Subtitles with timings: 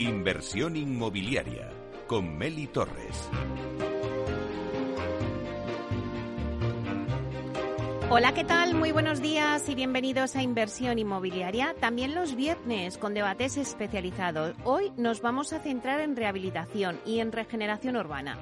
[0.00, 1.72] Inversión inmobiliaria
[2.06, 3.28] con Meli Torres.
[8.08, 8.76] Hola, ¿qué tal?
[8.76, 11.74] Muy buenos días y bienvenidos a Inversión Inmobiliaria.
[11.80, 14.54] También los viernes con debates especializados.
[14.62, 18.38] Hoy nos vamos a centrar en rehabilitación y en regeneración urbana.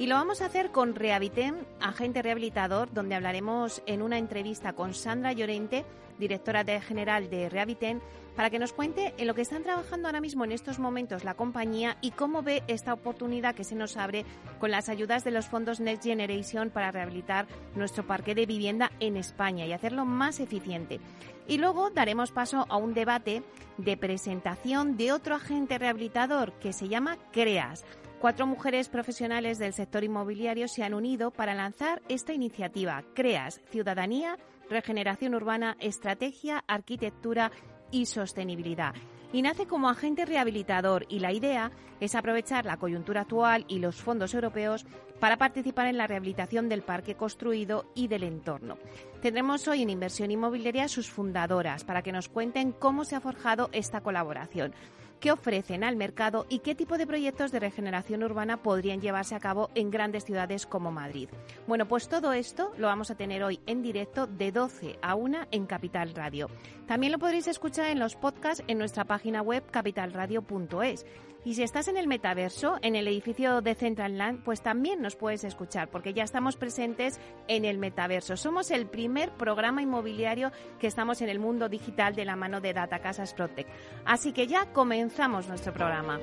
[0.00, 4.94] Y lo vamos a hacer con Rehabitem, agente rehabilitador, donde hablaremos en una entrevista con
[4.94, 5.84] Sandra Llorente,
[6.18, 8.00] directora general de Rehabitem,
[8.34, 11.34] para que nos cuente en lo que están trabajando ahora mismo en estos momentos la
[11.34, 14.24] compañía y cómo ve esta oportunidad que se nos abre
[14.58, 17.46] con las ayudas de los fondos Next Generation para rehabilitar
[17.76, 20.98] nuestro parque de vivienda en España y hacerlo más eficiente.
[21.46, 23.42] Y luego daremos paso a un debate
[23.76, 27.84] de presentación de otro agente rehabilitador que se llama CREAS
[28.20, 34.36] Cuatro mujeres profesionales del sector inmobiliario se han unido para lanzar esta iniciativa, CREAS, Ciudadanía,
[34.68, 37.50] Regeneración Urbana, Estrategia, Arquitectura
[37.90, 38.94] y Sostenibilidad.
[39.32, 43.96] Y nace como agente rehabilitador y la idea es aprovechar la coyuntura actual y los
[43.96, 44.84] fondos europeos
[45.18, 48.76] para participar en la rehabilitación del parque construido y del entorno.
[49.22, 53.70] Tendremos hoy en Inversión Inmobiliaria sus fundadoras para que nos cuenten cómo se ha forjado
[53.72, 54.74] esta colaboración
[55.20, 59.40] qué ofrecen al mercado y qué tipo de proyectos de regeneración urbana podrían llevarse a
[59.40, 61.28] cabo en grandes ciudades como Madrid.
[61.66, 65.46] Bueno, pues todo esto lo vamos a tener hoy en directo de 12 a 1
[65.50, 66.48] en Capital Radio.
[66.90, 71.06] También lo podréis escuchar en los podcasts en nuestra página web capitalradio.es.
[71.44, 75.14] Y si estás en el metaverso, en el edificio de Central Land, pues también nos
[75.14, 78.36] puedes escuchar, porque ya estamos presentes en el metaverso.
[78.36, 82.72] Somos el primer programa inmobiliario que estamos en el mundo digital de la mano de
[82.72, 83.68] Data Casas Protec.
[84.04, 86.18] Así que ya comenzamos nuestro programa.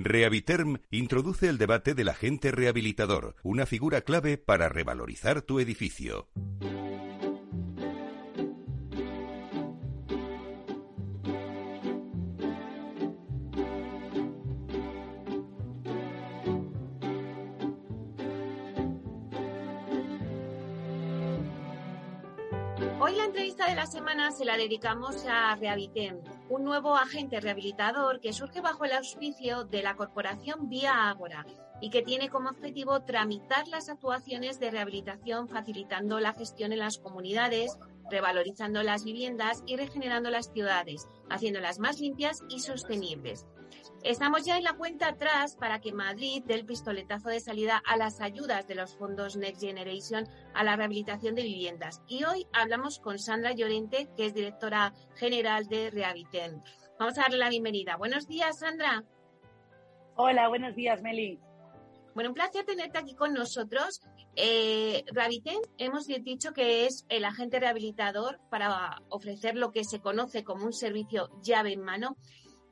[0.00, 6.28] Rehabiterm introduce el debate del agente rehabilitador, una figura clave para revalorizar tu edificio.
[23.00, 28.20] Hoy la entrevista de la semana se la dedicamos a Rehabitem, un nuevo agente rehabilitador
[28.20, 31.46] que surge bajo el auspicio de la corporación Vía Ágora
[31.80, 36.98] y que tiene como objetivo tramitar las actuaciones de rehabilitación facilitando la gestión en las
[36.98, 37.78] comunidades,
[38.10, 43.46] revalorizando las viviendas y regenerando las ciudades, haciéndolas más limpias y sostenibles.
[44.04, 47.96] Estamos ya en la cuenta atrás para que Madrid dé el pistoletazo de salida a
[47.96, 52.00] las ayudas de los fondos Next Generation a la rehabilitación de viviendas.
[52.06, 56.62] Y hoy hablamos con Sandra Llorente, que es directora general de Rehabitem.
[56.98, 57.96] Vamos a darle la bienvenida.
[57.96, 59.04] Buenos días, Sandra.
[60.14, 61.40] Hola, buenos días, Meli.
[62.14, 64.00] Bueno, un placer tenerte aquí con nosotros.
[64.36, 65.04] Eh,
[65.76, 70.72] hemos dicho que es el agente rehabilitador para ofrecer lo que se conoce como un
[70.72, 72.16] servicio llave en mano.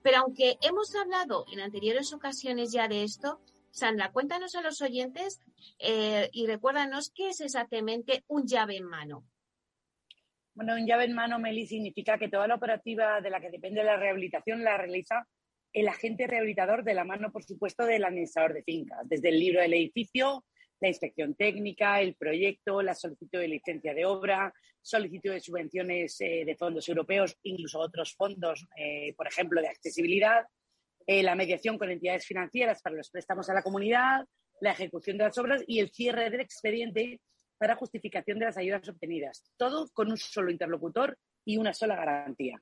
[0.06, 3.40] Pero aunque hemos hablado en anteriores ocasiones ya de esto,
[3.72, 5.40] Sandra, cuéntanos a los oyentes
[5.80, 9.24] eh, y recuérdanos qué es exactamente un llave en mano.
[10.54, 13.82] Bueno, un llave en mano, Meli, significa que toda la operativa de la que depende
[13.82, 15.26] la rehabilitación la realiza
[15.72, 19.60] el agente rehabilitador de la mano, por supuesto, del administrador de fincas, desde el libro
[19.60, 20.44] del edificio
[20.80, 26.44] la inspección técnica, el proyecto, la solicitud de licencia de obra, solicitud de subvenciones eh,
[26.44, 30.46] de fondos europeos, incluso otros fondos, eh, por ejemplo, de accesibilidad,
[31.06, 34.26] eh, la mediación con entidades financieras para los préstamos a la comunidad,
[34.60, 37.20] la ejecución de las obras y el cierre del expediente
[37.58, 39.42] para justificación de las ayudas obtenidas.
[39.56, 42.60] Todo con un solo interlocutor y una sola garantía.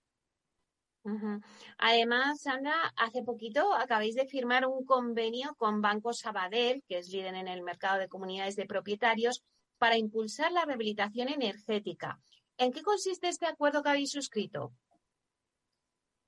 [1.78, 7.34] Además, Sandra, hace poquito acabáis de firmar un convenio con Banco Sabadell, que es líder
[7.34, 9.44] en el mercado de comunidades de propietarios,
[9.78, 12.18] para impulsar la rehabilitación energética.
[12.56, 14.72] ¿En qué consiste este acuerdo que habéis suscrito?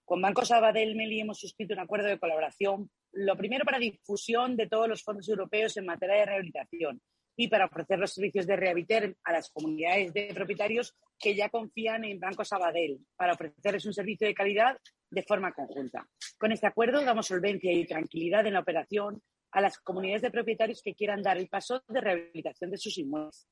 [0.04, 4.68] Con Banco Sabadell, Meli, hemos suscrito un acuerdo de colaboración, lo primero para difusión de
[4.68, 7.00] todos los fondos europeos en materia de rehabilitación
[7.36, 12.04] y para ofrecer los servicios de Rehabiter a las comunidades de propietarios que ya confían
[12.04, 14.78] en Banco Sabadell para ofrecerles un servicio de calidad
[15.10, 16.08] de forma conjunta.
[16.38, 19.22] Con este acuerdo damos solvencia y tranquilidad en la operación
[19.52, 23.46] a las comunidades de propietarios que quieran dar el paso de rehabilitación de sus inmuebles.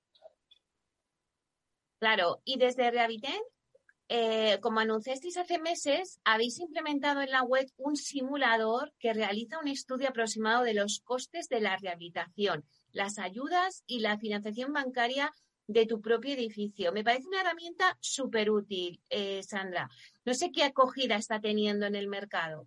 [1.98, 3.40] Claro, y desde Rehabiter,
[4.08, 9.68] eh, como anunciasteis hace meses, habéis implementado en la web un simulador que realiza un
[9.68, 12.64] estudio aproximado de los costes de la rehabilitación
[12.94, 15.30] las ayudas y la financiación bancaria
[15.66, 16.92] de tu propio edificio.
[16.92, 19.88] Me parece una herramienta súper útil, eh, Sandra.
[20.24, 22.66] No sé qué acogida está teniendo en el mercado.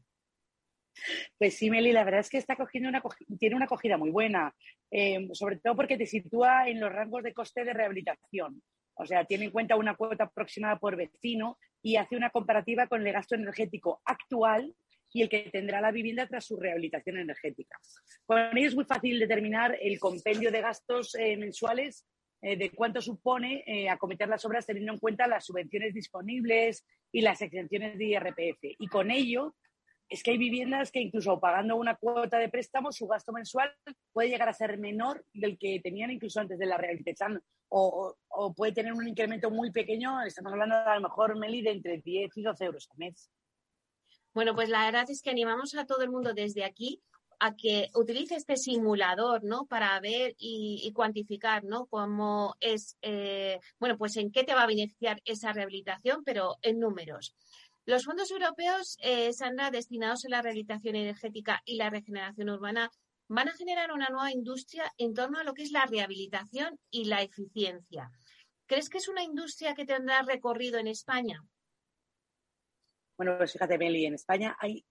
[1.38, 3.04] Pues sí, Meli, la verdad es que está cogiendo una,
[3.40, 4.54] tiene una acogida muy buena,
[4.90, 8.62] eh, sobre todo porque te sitúa en los rangos de coste de rehabilitación.
[8.96, 13.06] O sea, tiene en cuenta una cuota aproximada por vecino y hace una comparativa con
[13.06, 14.74] el gasto energético actual
[15.14, 17.80] y el que tendrá la vivienda tras su rehabilitación energética.
[18.26, 22.06] Con ello es muy fácil determinar el compendio de gastos eh, mensuales
[22.42, 27.22] eh, de cuánto supone eh, acometer las obras teniendo en cuenta las subvenciones disponibles y
[27.22, 28.60] las exenciones de IRPF.
[28.78, 29.56] Y con ello
[30.08, 33.74] es que hay viviendas que incluso pagando una cuota de préstamo, su gasto mensual
[34.14, 38.54] puede llegar a ser menor del que tenían incluso antes de la rehabilitación o, o,
[38.54, 42.38] puede tener un incremento muy pequeño, estamos hablando a lo mejor, Meli, de entre 10
[42.38, 43.30] y 12 euros al mes.
[44.38, 47.02] Bueno, pues la verdad es que animamos a todo el mundo desde aquí
[47.40, 49.66] a que utilice este simulador, ¿no?
[49.66, 51.88] Para ver y, cuantificar, ¿no?
[51.88, 56.78] Cómo es, eh, bueno, pues en qué te va a beneficiar esa rehabilitación, pero en
[56.78, 57.34] números.
[57.88, 62.92] Los fondos europeos, eh, Sandra, destinados a la rehabilitación energética y la regeneración urbana,
[63.28, 67.06] van a generar una nueva industria en torno a lo que es la rehabilitación y
[67.06, 68.12] la eficiencia.
[68.68, 71.44] ¿Crees que es una industria que tendrá recorrido en España?
[73.18, 74.86] Bueno, pues fíjate, Meli, en España hay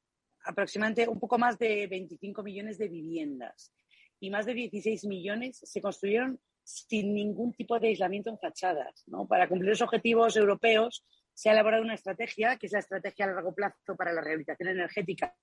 [0.44, 3.72] aproximadamente un poco más de 25 millones de viviendas
[4.18, 9.04] y más de 16 millones se construyeron sin ningún tipo de aislamiento en fachadas.
[9.06, 9.26] ¿no?
[9.28, 13.28] Para cumplir los objetivos europeos se ha elaborado una estrategia, que es la estrategia a
[13.28, 15.36] largo plazo para la rehabilitación energética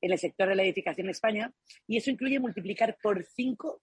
[0.00, 1.52] en el sector de la edificación en España,
[1.86, 3.82] y eso incluye multiplicar por cinco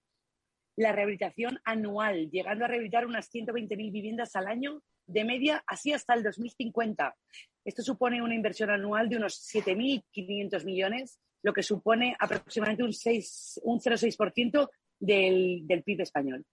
[0.76, 6.14] la rehabilitación anual, llegando a rehabilitar unas 120.000 viviendas al año de media, así hasta
[6.14, 7.16] el 2050.
[7.66, 13.62] Esto supone una inversión anual de unos 7.500 millones, lo que supone aproximadamente un, 6,
[13.64, 14.70] un 0,6%
[15.00, 16.46] del, del PIB español.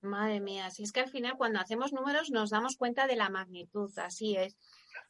[0.00, 3.30] Madre mía, si es que al final cuando hacemos números nos damos cuenta de la
[3.30, 4.56] magnitud, así es.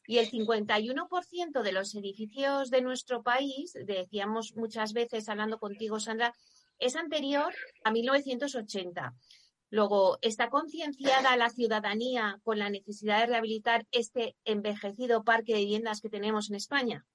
[0.07, 6.33] Y el 51% de los edificios de nuestro país, decíamos muchas veces hablando contigo, Sandra,
[6.79, 7.53] es anterior
[7.83, 9.13] a 1980.
[9.71, 16.01] Luego, ¿está concienciada la ciudadanía con la necesidad de rehabilitar este envejecido parque de viviendas
[16.01, 17.05] que tenemos en España?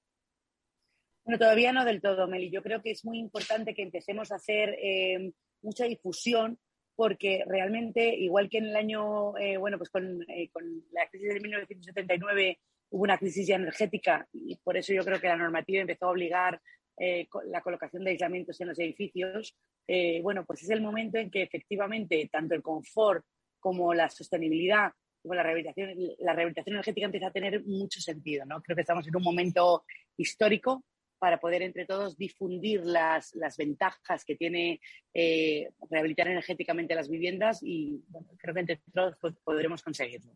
[1.25, 2.49] Bueno, todavía no del todo, Meli.
[2.51, 6.59] Yo creo que es muy importante que empecemos a hacer eh, mucha difusión
[6.95, 11.33] porque realmente, igual que en el año, eh, bueno, pues con, eh, con, la crisis
[11.33, 12.59] de 1979
[12.91, 16.61] hubo una crisis energética y por eso yo creo que la normativa empezó a obligar
[16.97, 19.55] eh, la colocación de aislamientos en los edificios,
[19.87, 23.25] eh, bueno, pues es el momento en que efectivamente tanto el confort
[23.59, 25.89] como la sostenibilidad como la rehabilitación,
[26.19, 28.61] la rehabilitación energética empieza a tener mucho sentido, ¿no?
[28.61, 29.83] Creo que estamos en un momento
[30.17, 30.83] histórico
[31.17, 34.79] para poder entre todos difundir las, las ventajas que tiene
[35.13, 40.31] eh, rehabilitar energéticamente las viviendas y bueno, creo que entre todos podremos conseguirlo.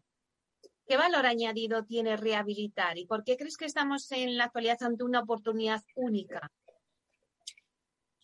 [0.89, 5.03] ¿Qué valor añadido tiene rehabilitar y por qué crees que estamos en la actualidad ante
[5.03, 6.51] una oportunidad única?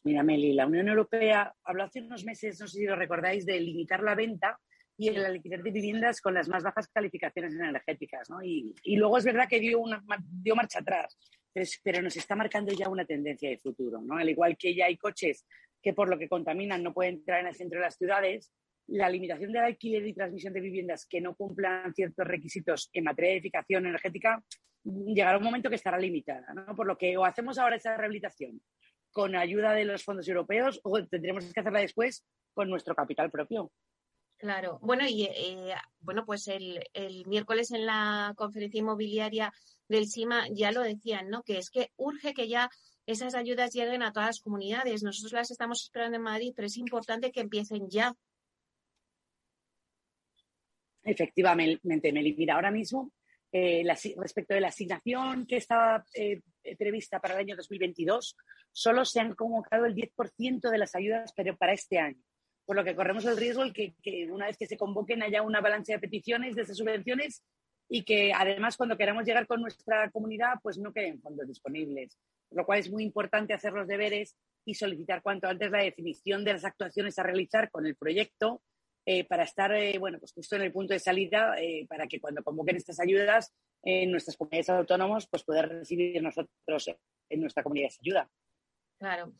[0.03, 3.59] Mira, Meli, la Unión Europea habló hace unos meses, no sé si lo recordáis, de
[3.59, 4.59] limitar la venta
[4.97, 8.31] y el alquiler de viviendas con las más bajas calificaciones energéticas.
[8.31, 8.41] ¿no?
[8.41, 11.19] Y, luego es verdad que dio, una, dio marcha atrás,
[11.53, 14.01] pero, pero, nos está marcando ya una tendencia de futuro.
[14.01, 14.17] ¿no?
[14.17, 15.45] Al igual que ya hay coches
[15.83, 18.51] que por lo que contaminan no pueden entrar en el centro de las ciudades,
[18.87, 23.31] la limitación del alquiler y transmisión de viviendas que no cumplan ciertos requisitos en materia
[23.31, 24.43] de edificación energética
[24.83, 26.53] llegará un momento que estará limitada.
[26.53, 26.75] ¿no?
[26.75, 28.61] Por lo que o hacemos ahora esa rehabilitación
[29.11, 33.71] con ayuda de los fondos europeos o tendremos que hacerla después con nuestro capital propio.
[34.37, 39.53] Claro, bueno, y eh, bueno, pues el, el, miércoles en la conferencia inmobiliaria
[39.87, 41.41] del SIMA ya lo decían, ¿no?
[41.43, 42.69] Que es que urge que ya
[43.05, 45.03] esas ayudas lleguen a todas las comunidades.
[45.03, 48.13] Nosotros las estamos esperando en Madrid, pero es importante que empiecen ya.
[51.05, 52.33] Efectivamente, Meli.
[52.35, 53.11] Mira, ahora mismo,
[53.51, 53.83] eh,
[54.17, 56.41] respecto de la asignación que estaba eh,
[56.77, 58.35] prevista para el año 2022,
[58.71, 62.21] solo se han convocado el 10% de las ayudas pero para este año.
[62.65, 65.43] Por lo que corremos el riesgo de que, que, una vez que se convoquen haya
[65.43, 67.43] una avalancha de peticiones de esas subvenciones
[67.87, 72.17] y que además cuando queramos llegar con nuestra comunidad pues no queden fondos disponibles.
[72.49, 74.35] Por lo cual es muy importante hacer los deberes
[74.65, 78.63] y solicitar cuanto antes la definición de las actuaciones a realizar con el proyecto
[79.05, 82.19] eh, para estar, eh, bueno, pues justo en el punto de salida, eh, para que
[82.19, 86.89] cuando convoquen estas ayudas en nuestras comunidades autónomas, pues poder recibir nosotros
[87.29, 88.29] en nuestra comunidad esa ayuda.
[88.97, 89.33] Claro.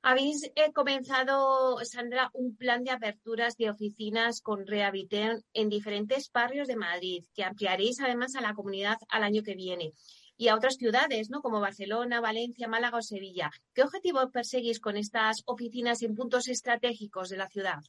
[0.00, 6.76] Habéis comenzado, Sandra, un plan de aperturas de oficinas con Rehabilitación en diferentes barrios de
[6.76, 9.92] Madrid, que ampliaréis además a la comunidad al año que viene
[10.38, 11.42] y a otras ciudades, ¿no?
[11.42, 13.50] Como Barcelona, Valencia, Málaga o Sevilla.
[13.74, 17.80] ¿Qué objetivo perseguís con estas oficinas en puntos estratégicos de la ciudad?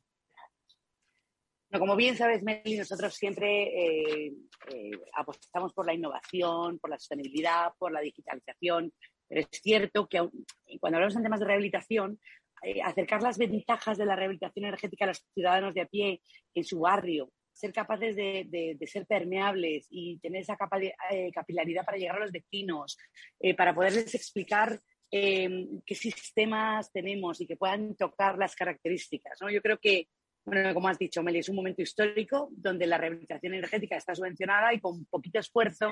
[1.78, 4.34] Como bien sabes, Meli, nosotros siempre eh,
[4.74, 8.92] eh, apostamos por la innovación, por la sostenibilidad, por la digitalización,
[9.28, 10.28] pero es cierto que
[10.80, 12.20] cuando hablamos en temas de rehabilitación
[12.64, 16.22] eh, acercar las ventajas de la rehabilitación energética a los ciudadanos de a pie
[16.56, 20.58] en su barrio, ser capaces de, ser permeables y tener esa
[21.12, 22.98] eh, capilaridad para llegar a los vecinos,
[23.56, 24.80] para poderles explicar
[25.12, 29.40] qué sistemas tenemos y que puedan tocar las características.
[29.42, 29.50] ¿no?
[29.50, 30.08] Yo creo que,
[30.46, 34.74] bueno, como has dicho, Meli, es un momento histórico donde la rehabilitación energética está subvencionada
[34.74, 35.92] y con poquito esfuerzo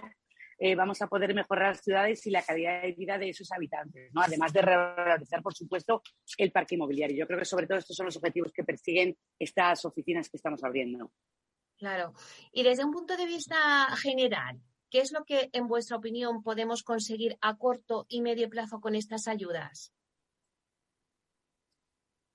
[0.59, 4.11] eh, vamos a poder mejorar las ciudades y la calidad de vida de sus habitantes,
[4.11, 4.21] ¿no?
[4.21, 6.01] además de revalorizar, por supuesto,
[6.37, 7.17] el parque inmobiliario.
[7.17, 10.63] Yo creo que sobre todo estos son los objetivos que persiguen estas oficinas que estamos
[10.63, 11.11] abriendo.
[11.77, 12.13] Claro.
[12.51, 16.81] Y desde un punto de vista general, ¿qué es lo que, en vuestra opinión, podemos
[16.81, 19.93] conseguir a corto y medio plazo con estas ayudas?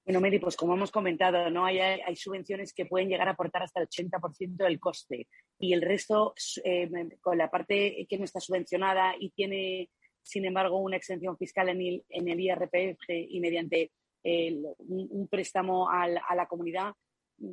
[0.05, 1.65] Bueno, Mary, pues como hemos comentado, ¿no?
[1.65, 5.29] Hay, hay, subvenciones que pueden llegar a aportar hasta el 80% del coste
[5.61, 6.91] y el resto, eh,
[7.21, 9.91] con la parte que no está subvencionada y tiene,
[10.23, 13.93] sin embargo, una exención fiscal en el, en el IRPF y mediante
[14.25, 16.95] un, préstamo a la comunidad,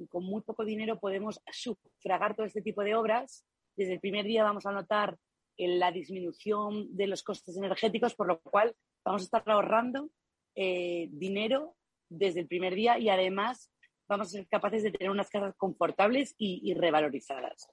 [0.09, 3.45] con muy poco dinero podemos sufragar todo este tipo de obras.
[3.75, 5.17] Desde el primer día vamos a notar
[5.57, 10.09] la disminución de los costes energéticos, por lo cual vamos a estar ahorrando
[10.55, 11.75] eh, dinero
[12.09, 13.71] desde el primer día y además
[14.07, 17.69] vamos a ser capaces de tener unas casas confortables y, revalorizadas.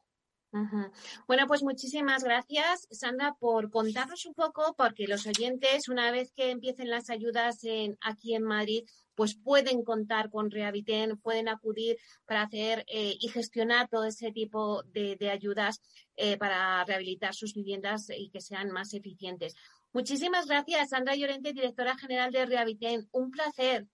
[1.26, 6.50] Bueno, pues muchísimas gracias, Sandra, por contarnos un poco, porque los oyentes, una vez que
[6.50, 12.42] empiecen las ayudas en, aquí en Madrid, pues pueden contar con Rehabiten, pueden acudir para
[12.42, 15.82] hacer eh, y gestionar todo ese tipo de, ayudas
[16.16, 19.54] eh, para rehabilitar sus viviendas y que sean más eficientes.
[19.92, 23.08] Muchísimas gracias, Sandra Llorente, directora general de Rehabiten.
[23.12, 23.86] Un placer.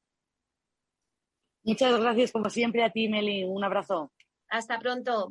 [1.64, 3.44] Muchas gracias, como siempre, a ti, Meli.
[3.44, 4.10] Un abrazo.
[4.48, 5.30] Hasta pronto.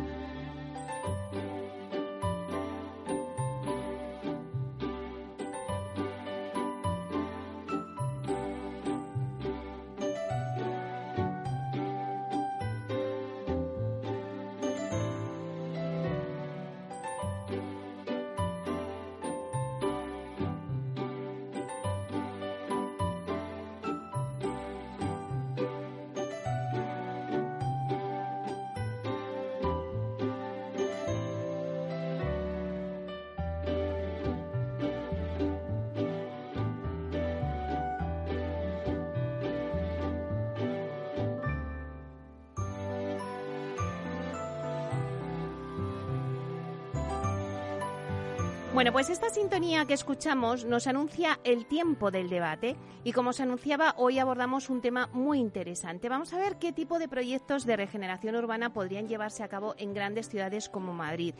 [48.73, 53.43] Bueno, pues esta sintonía que escuchamos nos anuncia el tiempo del debate y como se
[53.43, 56.07] anunciaba, hoy abordamos un tema muy interesante.
[56.07, 59.93] Vamos a ver qué tipo de proyectos de regeneración urbana podrían llevarse a cabo en
[59.93, 61.35] grandes ciudades como Madrid.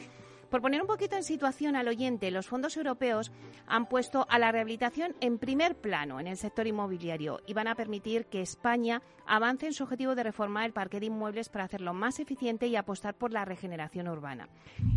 [0.52, 3.32] Por poner un poquito en situación al oyente, los fondos europeos
[3.68, 7.76] han puesto a la rehabilitación en primer plano en el sector inmobiliario y van a
[7.76, 11.94] permitir que España avance en su objetivo de reformar el parque de inmuebles para hacerlo
[11.94, 14.50] más eficiente y apostar por la regeneración urbana.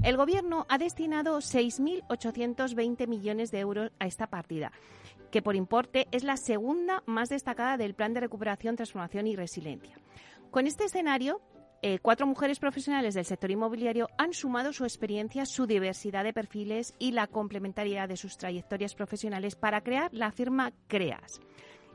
[0.02, 4.72] El Gobierno ha destinado 6.820 millones de euros a esta partida
[5.30, 9.98] que por importe es la segunda más destacada del Plan de Recuperación, Transformación y Resiliencia.
[10.52, 11.40] Con este escenario,
[11.86, 16.94] eh, cuatro mujeres profesionales del sector inmobiliario han sumado su experiencia, su diversidad de perfiles
[16.98, 21.42] y la complementariedad de sus trayectorias profesionales para crear la firma CREAS.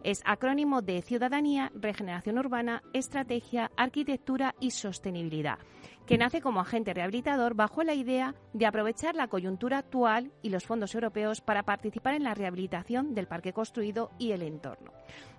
[0.03, 5.57] Es acrónimo de Ciudadanía, Regeneración Urbana, Estrategia, Arquitectura y Sostenibilidad
[6.09, 10.65] que nace como agente rehabilitador bajo la idea de aprovechar la coyuntura actual y los
[10.65, 14.91] fondos europeos para participar en la rehabilitación del parque construido y el entorno.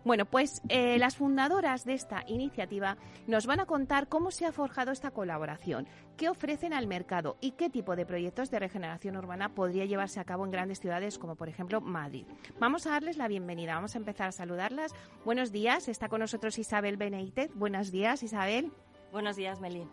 [0.04, 4.52] Bueno, pues eh, las fundadoras de esta iniciativa nos van a contar cómo se ha
[4.52, 9.48] forjado esta colaboración, qué ofrecen al mercado y qué tipo de proyectos de regeneración urbana
[9.48, 12.26] podría llevarse a cabo en grandes ciudades como por ejemplo Madrid.
[12.60, 14.94] Vamos a darles la bienvenida, vamos a empezar a saludarlas.
[15.24, 17.50] Buenos días, está con nosotros Isabel Benítez.
[17.56, 18.70] Buenos días, Isabel.
[19.10, 19.88] Buenos días, Meli.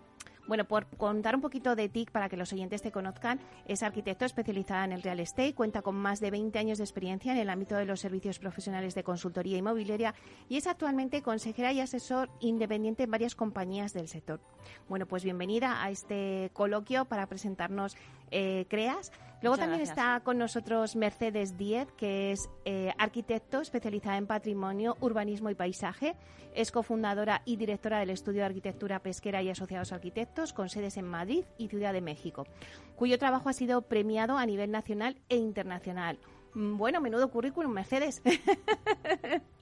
[0.48, 4.24] Bueno, por contar un poquito de TIC para que los oyentes te conozcan, es arquitecto
[4.24, 7.50] especializada en el real estate, cuenta con más de 20 años de experiencia en el
[7.50, 10.16] ámbito de los servicios profesionales de consultoría inmobiliaria
[10.48, 14.40] y es actualmente consejera y asesor independiente en varias compañías del sector.
[14.88, 17.98] Bueno, pues bienvenida a este coloquio para presentarnos
[18.32, 19.12] eh, CREAS.
[19.42, 25.52] Luego también está con nosotros Mercedes Diez, que es eh, arquitecto especializada en patrimonio, urbanismo
[25.52, 26.16] y paisaje.
[26.56, 31.06] Es cofundadora y directora del Estudio de Arquitectura Pesquera y Asociados Arquitectos, con sedes en
[31.06, 32.48] Madrid y Ciudad de México,
[32.96, 36.18] cuyo trabajo ha sido premiado a nivel nacional e internacional.
[36.56, 38.24] Mm, bueno, menudo currículum, Mercedes.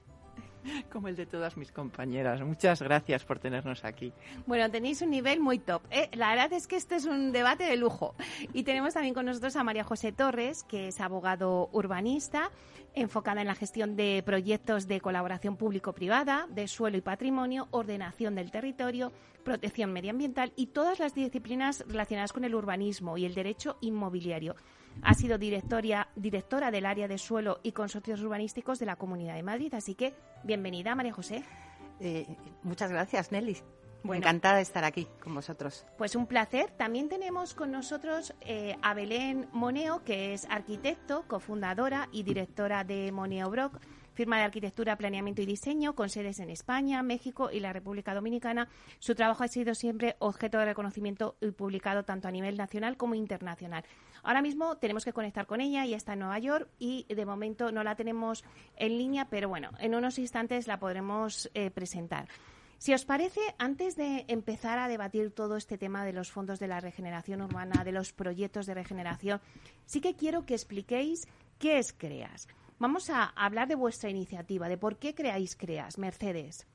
[0.92, 2.40] como el de todas mis compañeras.
[2.42, 4.12] Muchas gracias por tenernos aquí.
[4.46, 5.82] Bueno, tenéis un nivel muy top.
[5.90, 6.08] ¿eh?
[6.12, 8.14] La verdad es que este es un debate de lujo.
[8.52, 12.50] Y tenemos también con nosotros a María José Torres, que es abogado urbanista,
[12.94, 18.50] enfocada en la gestión de proyectos de colaboración público-privada, de suelo y patrimonio, ordenación del
[18.50, 19.12] territorio,
[19.44, 24.56] protección medioambiental y todas las disciplinas relacionadas con el urbanismo y el derecho inmobiliario.
[25.02, 29.42] Ha sido directoria, directora del área de suelo y consorcios urbanísticos de la Comunidad de
[29.42, 29.72] Madrid.
[29.74, 31.44] Así que bienvenida, María José.
[32.00, 32.26] Eh,
[32.62, 33.56] muchas gracias, Nelly.
[34.04, 35.84] Encantada de estar aquí con vosotros.
[35.98, 36.70] Pues un placer.
[36.70, 43.10] También tenemos con nosotros eh, a Belén Moneo, que es arquitecto, cofundadora y directora de
[43.10, 43.80] Moneo Brock
[44.16, 48.68] firma de arquitectura, planeamiento y diseño, con sedes en España, México y la República Dominicana.
[48.98, 53.14] Su trabajo ha sido siempre objeto de reconocimiento y publicado tanto a nivel nacional como
[53.14, 53.84] internacional.
[54.26, 57.70] Ahora mismo tenemos que conectar con ella, y está en Nueva York y de momento
[57.70, 58.42] no la tenemos
[58.74, 62.26] en línea, pero bueno, en unos instantes la podremos eh, presentar.
[62.76, 66.66] Si os parece, antes de empezar a debatir todo este tema de los fondos de
[66.66, 69.40] la regeneración urbana, de los proyectos de regeneración,
[69.84, 71.28] sí que quiero que expliquéis
[71.60, 72.48] qué es CREAS.
[72.80, 76.66] Vamos a hablar de vuestra iniciativa, de por qué creáis CREAS, Mercedes.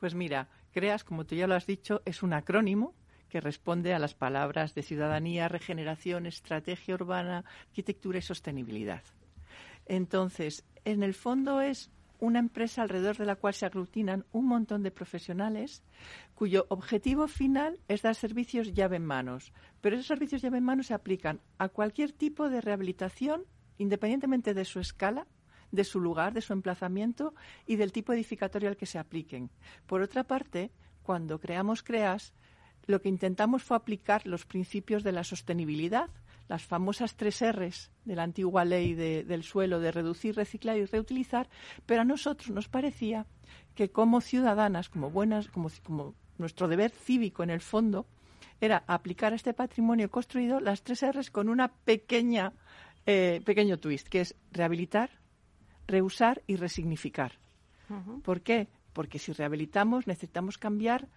[0.00, 2.96] Pues mira, CREAS, como tú ya lo has dicho, es un acrónimo
[3.30, 9.02] que responde a las palabras de ciudadanía, regeneración, estrategia urbana, arquitectura y sostenibilidad.
[9.86, 14.82] Entonces, en el fondo es una empresa alrededor de la cual se aglutinan un montón
[14.82, 15.82] de profesionales
[16.34, 19.52] cuyo objetivo final es dar servicios llave en manos.
[19.80, 23.44] Pero esos servicios llave en manos se aplican a cualquier tipo de rehabilitación
[23.78, 25.26] independientemente de su escala,
[25.72, 27.34] de su lugar, de su emplazamiento
[27.66, 29.50] y del tipo edificatorio al que se apliquen.
[29.86, 30.70] Por otra parte,
[31.02, 32.34] cuando creamos CREAS,
[32.90, 36.10] lo que intentamos fue aplicar los principios de la sostenibilidad,
[36.48, 41.48] las famosas tres R's de la antigua ley del suelo de reducir, reciclar y reutilizar,
[41.86, 43.26] pero a nosotros nos parecía
[43.74, 48.06] que como ciudadanas, como buenas, como, como nuestro deber cívico en el fondo,
[48.60, 52.52] era aplicar a este patrimonio construido las tres R's con una pequeña
[53.06, 55.10] eh, pequeño twist, que es rehabilitar,
[55.86, 57.38] reusar y resignificar.
[58.22, 58.68] ¿Por qué?
[58.92, 61.08] Porque si rehabilitamos necesitamos cambiar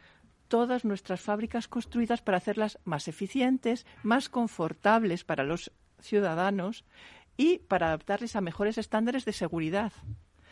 [0.53, 6.85] todas nuestras fábricas construidas para hacerlas más eficientes, más confortables para los ciudadanos
[7.35, 9.91] y para adaptarles a mejores estándares de seguridad.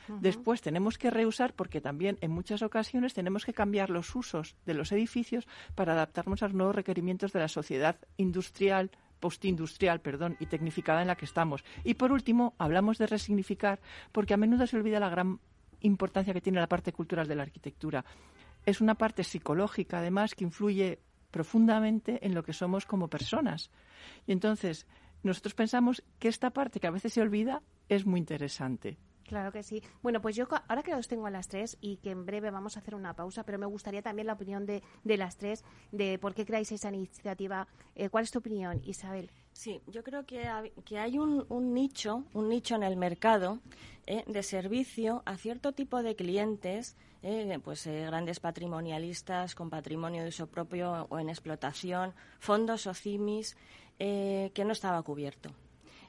[0.07, 4.73] Después tenemos que reusar porque también en muchas ocasiones tenemos que cambiar los usos de
[4.73, 10.47] los edificios para adaptarnos a los nuevos requerimientos de la sociedad industrial, postindustrial, perdón, y
[10.47, 11.63] tecnificada en la que estamos.
[11.83, 13.79] Y por último, hablamos de resignificar
[14.11, 15.39] porque a menudo se olvida la gran
[15.81, 18.03] importancia que tiene la parte cultural de la arquitectura.
[18.65, 21.00] Es una parte psicológica, además, que influye
[21.32, 23.71] profundamente en lo que somos como personas.
[24.28, 24.86] Y entonces,
[25.24, 28.97] nosotros pensamos que esta parte que a veces se olvida es muy interesante.
[29.24, 29.82] Claro que sí.
[30.02, 32.76] Bueno, pues yo ahora que los tengo a las tres y que en breve vamos
[32.76, 36.19] a hacer una pausa, pero me gustaría también la opinión de, de las tres de
[36.19, 37.67] por qué creáis esa iniciativa.
[37.95, 39.32] Eh, ¿Cuál es tu opinión, Isabel?
[39.53, 40.49] Sí, yo creo que,
[40.85, 43.59] que hay un, un, nicho, un nicho en el mercado
[44.07, 50.29] eh, de servicio a cierto tipo de clientes, eh, pues grandes patrimonialistas con patrimonio de
[50.29, 53.55] uso propio o en explotación, fondos o CIMIS,
[53.99, 55.51] que no estaba cubierto.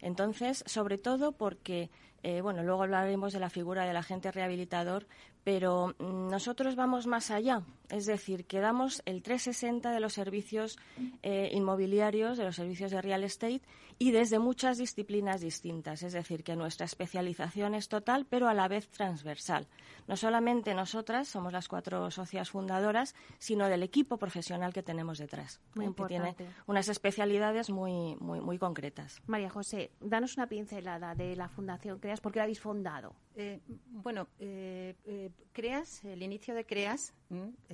[0.01, 1.91] Entonces, sobre todo porque
[2.25, 5.07] Eh, bueno, luego hablaremos de la figura del agente rehabilitador,
[5.43, 10.79] pero mm, nosotros vamos más allá, es decir, que damos el 360 de los servicios
[11.23, 13.63] eh, inmobiliarios, de los servicios de real estate
[13.99, 18.69] y desde muchas disciplinas distintas, es decir, que nuestra especialización es total, pero a la
[18.69, 19.69] vez transversal.
[20.09, 25.61] No solamente nosotras somos las cuatro socias fundadoras, sino del equipo profesional que tenemos detrás,
[25.75, 26.35] muy que tiene
[26.67, 29.23] unas especialidades muy, muy, muy concretas.
[29.27, 33.15] María José, danos una pincelada de la Fundación CREAS, ¿por qué la habéis fundado?
[33.35, 37.15] Eh, bueno, eh, eh, CREAS, el inicio de CREAS,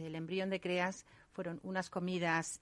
[0.08, 2.60] el embrión de CREAS, fueron unas comidas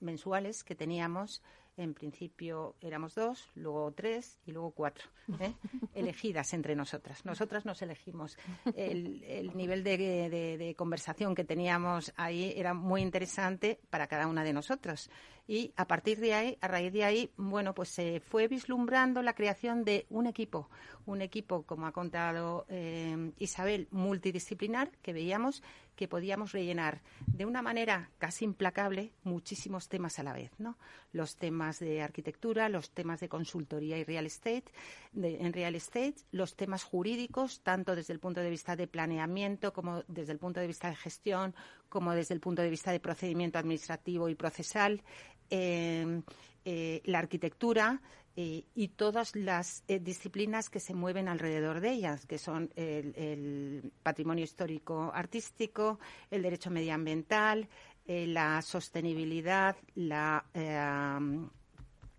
[0.00, 1.42] mensuales que teníamos
[1.78, 5.08] en principio éramos dos, luego tres y luego cuatro,
[5.94, 7.24] elegidas entre nosotras.
[7.24, 8.36] Nosotras nos elegimos.
[8.74, 15.08] El, nivel de, conversación que teníamos ahí era muy interesante para cada una de nosotras.
[15.48, 19.32] Y a partir de ahí, a raíz de ahí, bueno, pues se fue vislumbrando la
[19.32, 20.68] creación de un equipo,
[21.06, 25.62] un equipo, como ha contado eh, Isabel, multidisciplinar, que veíamos
[25.98, 30.78] que podíamos rellenar de una manera casi implacable muchísimos temas a la vez, ¿no?
[31.10, 34.70] Los temas de arquitectura, los temas de consultoría y real estate,
[35.16, 40.04] en real estate, los temas jurídicos, tanto desde el punto de vista de planeamiento como
[40.06, 41.52] desde el punto de vista de gestión,
[41.88, 45.02] como desde el punto de vista de procedimiento administrativo y procesal,
[45.50, 46.22] Em,
[46.64, 48.02] eh, la arquitectura
[48.36, 53.90] eh, y todas las eh, disciplinas que se mueven alrededor de ellas, que son el,
[54.02, 55.98] patrimonio histórico artístico,
[56.30, 57.68] el derecho medioambiental,
[58.06, 60.44] la sostenibilidad, la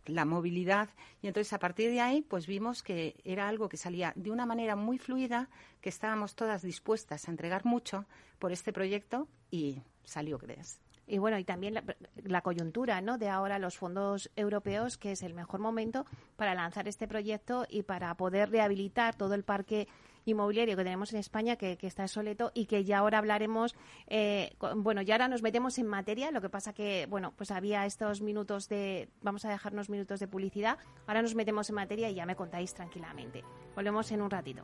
[0.06, 0.90] la movilidad.
[1.22, 4.46] Y entonces a partir de ahí pues vimos que era algo que salía de una
[4.46, 5.50] manera muy fluida
[5.82, 8.06] que estábamos todas dispuestas a entregar mucho
[8.40, 11.82] por este proyecto y salió crees y bueno, y también
[12.24, 13.18] la, coyuntura, ¿no?
[13.18, 16.06] De ahora los fondos europeos, que es el mejor momento
[16.38, 19.88] para lanzar este proyecto y para poder rehabilitar todo el parque
[20.26, 23.76] inmobiliario que tenemos en España, que, está soleto y que ya ahora hablaremos.
[24.08, 26.30] Eh, bueno, ya ahora nos metemos en materia.
[26.30, 29.10] Lo que pasa que, bueno, pues había estos minutos de.
[29.22, 30.78] Vamos a dejarnos minutos de publicidad.
[31.08, 33.44] Ahora nos metemos en materia y ya me contáis tranquilamente.
[33.76, 34.64] Volvemos en un ratito.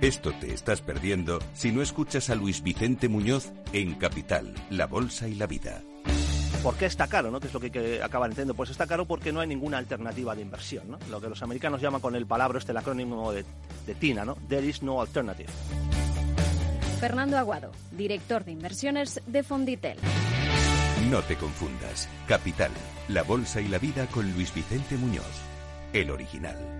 [0.00, 5.28] Esto te estás perdiendo si no escuchas a Luis Vicente Muñoz en Capital, La Bolsa
[5.28, 5.82] y la Vida.
[6.62, 7.30] ¿Por qué está caro?
[7.30, 7.38] ¿no?
[7.38, 8.54] ¿Qué es lo que, que acaban entendiendo?
[8.54, 10.90] Pues está caro porque no hay ninguna alternativa de inversión.
[10.90, 10.98] ¿no?
[11.10, 13.44] Lo que los americanos llaman con el palabra, este el acrónimo de,
[13.86, 14.36] de TINA, ¿no?
[14.48, 15.50] There is no alternative.
[16.98, 19.98] Fernando Aguado, director de inversiones de Fonditel.
[21.10, 22.08] No te confundas.
[22.26, 22.70] Capital,
[23.08, 25.42] la bolsa y la vida con Luis Vicente Muñoz,
[25.92, 26.79] el original.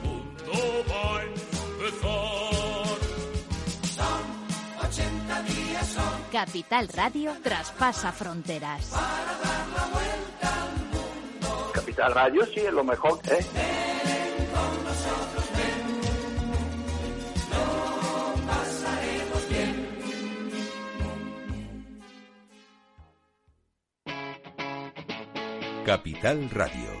[6.31, 8.91] Capital Radio traspasa fronteras.
[11.73, 13.45] Capital Radio sí es lo mejor, ¿eh?
[25.85, 27.00] Capital Radio.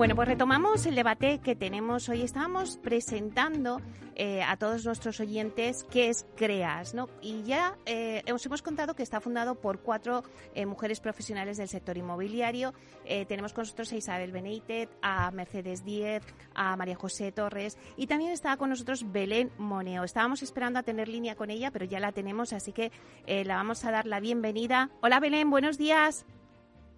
[0.00, 2.22] Bueno, pues retomamos el debate que tenemos hoy.
[2.22, 3.82] Estábamos presentando
[4.14, 7.10] eh, a todos nuestros oyentes qué es CREAS, ¿no?
[7.20, 10.22] Y ya eh, os hemos contado que está fundado por cuatro
[10.54, 12.72] eh, mujeres profesionales del sector inmobiliario.
[13.04, 16.22] tenemos con nosotros a Isabel Benítez, a Mercedes Díez,
[16.54, 20.02] a María José Torres y también está con nosotros Belén Moneo.
[20.04, 22.90] Estábamos esperando a tener línea con ella, pero ya la tenemos, así que
[23.26, 24.88] la vamos a dar la bienvenida.
[25.02, 26.24] Hola Belén, buenos días.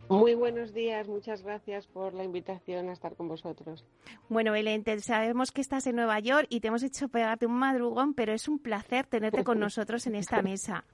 [0.09, 3.85] Muy buenos días, muchas gracias por la invitación a estar con vosotros.
[4.29, 8.15] Bueno, Belén, sabemos que estás en Nueva York y te hemos hecho pegarte un madrugón,
[8.15, 10.85] pero es un placer tenerte con nosotros en esta mesa.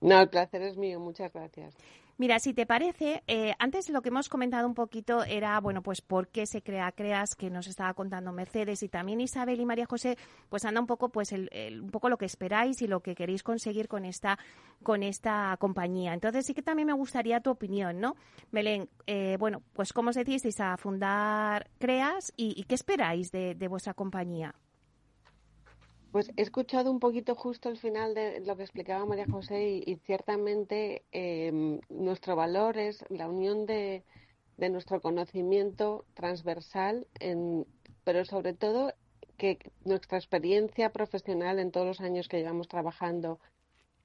[0.00, 1.76] No, el placer es mío, muchas gracias.
[2.18, 6.02] Mira, si te parece, eh, antes lo que hemos comentado un poquito era, bueno, pues
[6.02, 9.86] por qué se crea CREAS, que nos estaba contando Mercedes y también Isabel y María
[9.86, 11.48] José, pues anda un poco, pues el,
[11.82, 14.38] un poco lo que esperáis y lo que queréis conseguir con esta,
[14.82, 16.12] con esta compañía.
[16.12, 18.14] Entonces sí que también me gustaría tu opinión, ¿no?
[18.50, 23.94] Belén, eh, bueno, pues cómo os decidisteis a fundar CREAS y, qué esperáis de vuestra
[23.94, 24.54] compañía.
[26.12, 29.96] Pues he escuchado un poquito justo el final de lo que explicaba María José y,
[30.04, 34.04] ciertamente em, nuestro valor es la unión de,
[34.58, 37.08] nuestro conocimiento transversal,
[38.04, 38.92] pero sobre todo
[39.38, 43.40] que nuestra experiencia profesional en todos los años que llevamos trabajando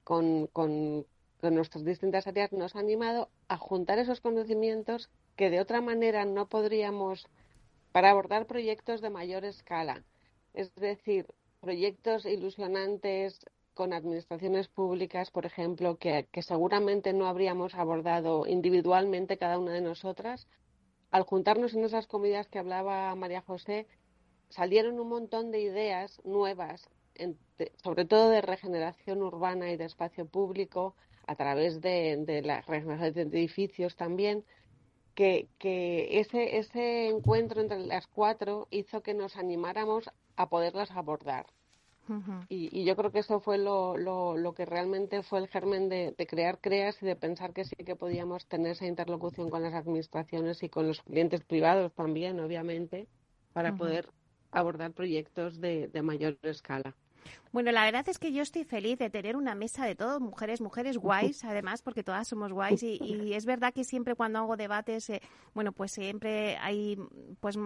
[0.02, 1.06] con, con
[1.42, 6.48] nuestras distintas áreas nos ha animado a juntar esos conocimientos que de otra manera no
[6.48, 7.26] podríamos
[7.92, 10.02] para abordar proyectos de mayor escala.
[10.54, 11.26] Es decir,
[11.60, 13.44] proyectos ilusionantes
[13.74, 20.48] con administraciones públicas, por ejemplo, que, seguramente no habríamos abordado individualmente cada una de nosotras,
[21.10, 23.86] al juntarnos en esas comidas que hablaba María José,
[24.48, 26.88] salieron un montón de ideas nuevas,
[27.82, 30.96] sobre todo de regeneración urbana y de espacio público,
[31.28, 34.44] a través de, la regeneración de edificios también,
[35.18, 41.46] que, que ese, ese encuentro entre las cuatro hizo que nos animáramos a poderlas abordar.
[42.48, 46.60] y, yo creo que eso fue lo, lo, que realmente fue el germen de, crear
[46.60, 50.68] CREAS y de pensar que sí que podíamos tener esa interlocución con las administraciones y
[50.68, 53.08] con los clientes privados también, obviamente,
[53.52, 54.08] para poder
[54.52, 56.94] abordar proyectos de mayor escala.
[57.52, 60.60] Bueno, la verdad es que yo estoy feliz de tener una mesa de todo, mujeres,
[60.60, 65.08] mujeres guays, además, porque todas somos guays y, es verdad que siempre cuando hago debates,
[65.10, 65.22] eh,
[65.54, 66.98] bueno, pues siempre hay,
[67.40, 67.56] pues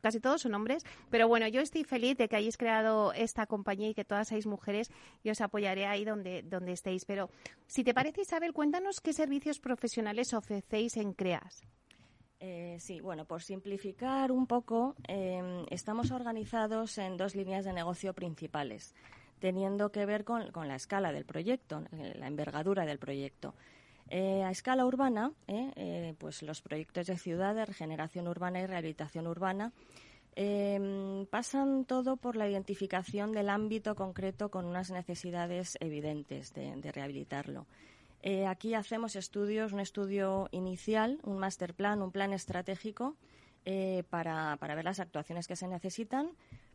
[0.00, 3.88] casi todos son hombres, pero bueno, yo estoy feliz de que hayáis creado esta compañía
[3.88, 4.90] y que todas seáis mujeres
[5.22, 7.04] y os apoyaré ahí donde, donde estéis.
[7.04, 7.30] Pero
[7.66, 11.66] si te parece, Isabel, cuéntanos qué servicios profesionales ofrecéis en CREAS.
[12.46, 18.12] Eh, sí, bueno, por simplificar un poco, em, estamos organizados en dos líneas de negocio
[18.12, 18.94] principales,
[19.38, 23.54] teniendo que ver con, la escala del proyecto, eh, la envergadura del proyecto.
[24.10, 25.32] Eh, a escala urbana,
[26.18, 29.72] pues los proyectos de ciudad, de regeneración urbana y rehabilitación urbana
[30.36, 37.66] em, pasan todo por la identificación del ámbito concreto con unas necesidades evidentes de rehabilitarlo.
[38.26, 43.16] Eh, aquí hacemos estudios, un estudio inicial, un master plan, un plan estratégico
[43.66, 46.30] eh, para, ver las actuaciones que se necesitan,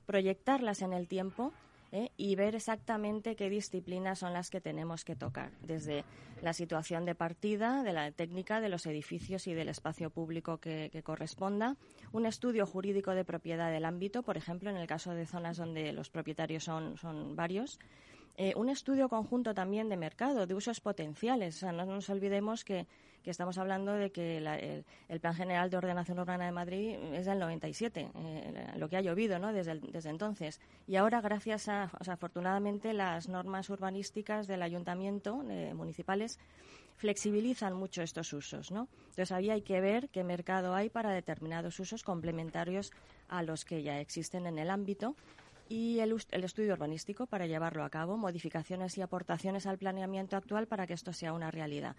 [0.06, 1.52] proyectarlas en el tiempo
[1.92, 6.06] eh, y ver exactamente qué disciplinas son las que tenemos que tocar, desde
[6.44, 10.92] la situación de partida, de la técnica, de los edificios y del espacio público que,
[10.92, 11.78] que, corresponda,
[12.12, 15.94] un estudio jurídico de propiedad del ámbito, por ejemplo, en el caso de zonas donde
[15.94, 17.80] los propietarios son, son varios,
[18.42, 21.58] Eh, un estudio conjunto también de mercado, de usos potenciales.
[21.58, 22.88] O sea, no nos olvidemos que,
[23.26, 28.10] estamos hablando de que el, Plan General de Ordenación Urbana de Madrid es del 97,
[28.16, 29.52] eh, lo que ha llovido ¿no?
[29.52, 30.62] desde, entonces.
[30.88, 36.40] Y ahora, gracias a, o sea, afortunadamente, las normas urbanísticas del ayuntamiento eh, municipales
[36.96, 38.88] flexibilizan mucho estos usos, ¿no?
[39.10, 42.92] Entonces ahí hay que ver qué mercado hay para determinados usos complementarios
[43.28, 45.16] a los que ya existen en el ámbito
[45.70, 50.88] y el, estudio urbanístico para llevarlo a cabo, modificaciones y aportaciones al planeamiento actual para
[50.88, 51.96] que esto sea una realidad.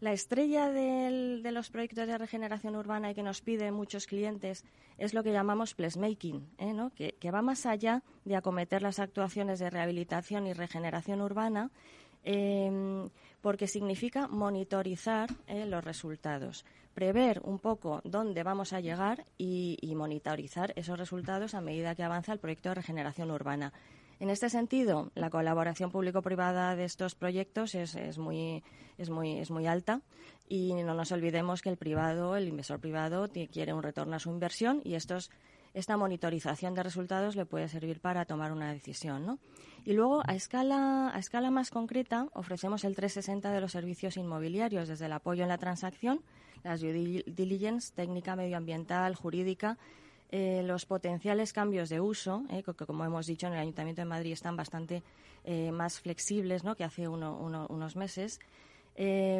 [0.00, 4.64] La estrella de los proyectos de regeneración urbana y que nos piden muchos clientes
[4.98, 6.72] es lo que llamamos placemaking, ¿eh?
[6.72, 6.90] ¿no?
[6.90, 11.70] que, va más allá de acometer las actuaciones de rehabilitación y regeneración urbana,
[12.24, 15.66] em, porque significa monitorizar ¿eh?
[15.66, 21.94] los resultados prever un poco dónde vamos a llegar y, monitorizar esos resultados a medida
[21.94, 23.72] que avanza el proyecto de regeneración urbana.
[24.20, 28.62] En este sentido, la colaboración público-privada de estos proyectos es, es, muy,
[28.96, 30.00] es, muy, es muy alta
[30.48, 34.30] y no nos olvidemos que el privado, el inversor privado, quiere un retorno a su
[34.30, 35.30] inversión y estos,
[35.74, 39.26] esta monitorización de resultados le puede servir para tomar una decisión.
[39.26, 39.38] ¿no?
[39.84, 44.88] Y luego, a escala, a escala más concreta, ofrecemos el 360 de los servicios inmobiliarios,
[44.88, 46.22] desde el apoyo en la transacción,
[46.64, 49.78] las due diligence, técnica medioambiental, jurídica,
[50.34, 54.06] eh, los potenciales cambios de uso, eh, que, como hemos dicho en el Ayuntamiento de
[54.06, 55.02] Madrid están bastante
[55.44, 56.74] eh, más flexibles ¿no?
[56.74, 58.40] que hace unos meses,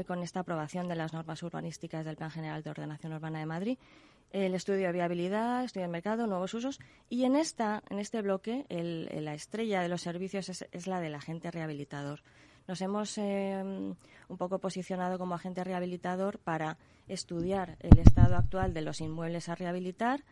[0.07, 3.79] con esta aprobación de las normas urbanísticas del Plan General de Ordenación Urbana de Madrid,
[4.31, 6.81] el estudio de viabilidad, estudio de mercado, nuevos usos
[7.11, 11.15] y en esta en este bloque la estrella de los servicios es, es la del
[11.15, 12.21] agente rehabilitador.
[12.69, 13.97] Nos hemos un
[14.39, 20.25] poco posicionado como agente rehabilitador para estudiar el estado actual de los inmuebles a rehabilitar,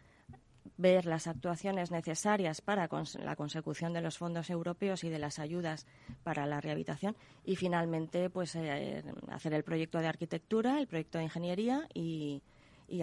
[0.77, 2.89] ver las actuaciones necesarias para
[3.23, 5.87] la consecución de los fondos europeos y de las ayudas
[6.23, 11.25] para la rehabilitación y finalmente pues eh, hacer el proyecto de arquitectura, el proyecto de
[11.25, 12.43] ingeniería y,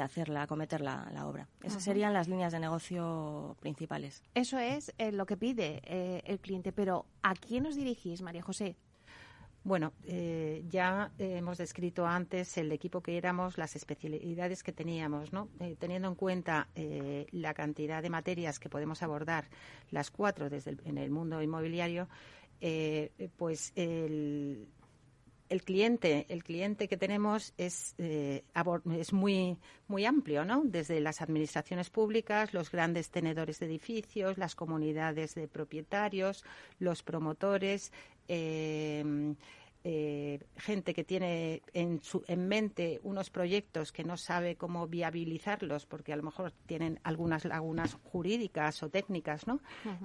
[0.02, 1.48] hacerla, acometer la, obra.
[1.64, 4.22] Esas serían las líneas de negocio principales.
[4.34, 8.42] Eso es eh, lo que pide eh, el cliente, pero ¿a quién os dirigís, María
[8.42, 8.76] José?
[9.68, 15.50] Bueno, eh, ya hemos descrito antes el equipo que éramos, las especialidades que teníamos, ¿no?
[15.60, 19.50] Eh, teniendo en cuenta eh, la cantidad de materias que podemos abordar,
[19.92, 22.08] las cuatro desde en el mundo inmobiliario,
[23.36, 24.70] pues el,
[25.50, 29.58] el cliente, el cliente que tenemos es, es muy,
[29.90, 30.64] muy amplio, ¿no?
[30.64, 36.46] Desde las administraciones públicas, los grandes tenedores de edificios, las comunidades de propietarios,
[36.80, 37.92] los promotores,
[38.28, 39.04] eh,
[39.90, 45.86] eh, gente que tiene en, su, en mente unos proyectos que no sabe cómo viabilizarlos
[45.86, 49.62] porque a lo mejor tienen algunas lagunas jurídicas o técnicas, ¿no?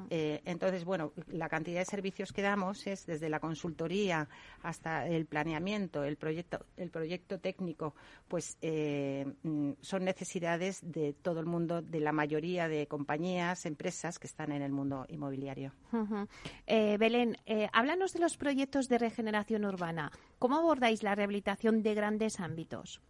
[0.09, 4.29] Eh, entonces, bueno, la cantidad de servicios que damos es desde la consultoría
[4.62, 7.97] hasta el planeamiento, el proyecto, el proyecto técnico,
[8.29, 14.21] pues eh, mm, son necesidades de todo el mundo, de la mayoría de compañías, empresas
[14.21, 15.73] que están en el mundo inmobiliario.
[16.68, 17.37] Belén,
[17.73, 19.72] háblanos de los proyectos de regeneración
[20.39, 23.01] ¿Cómo abordáis la rehabilitación de grandes ámbitos?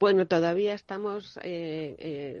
[0.00, 2.40] Bueno, todavía estamos eh, eh,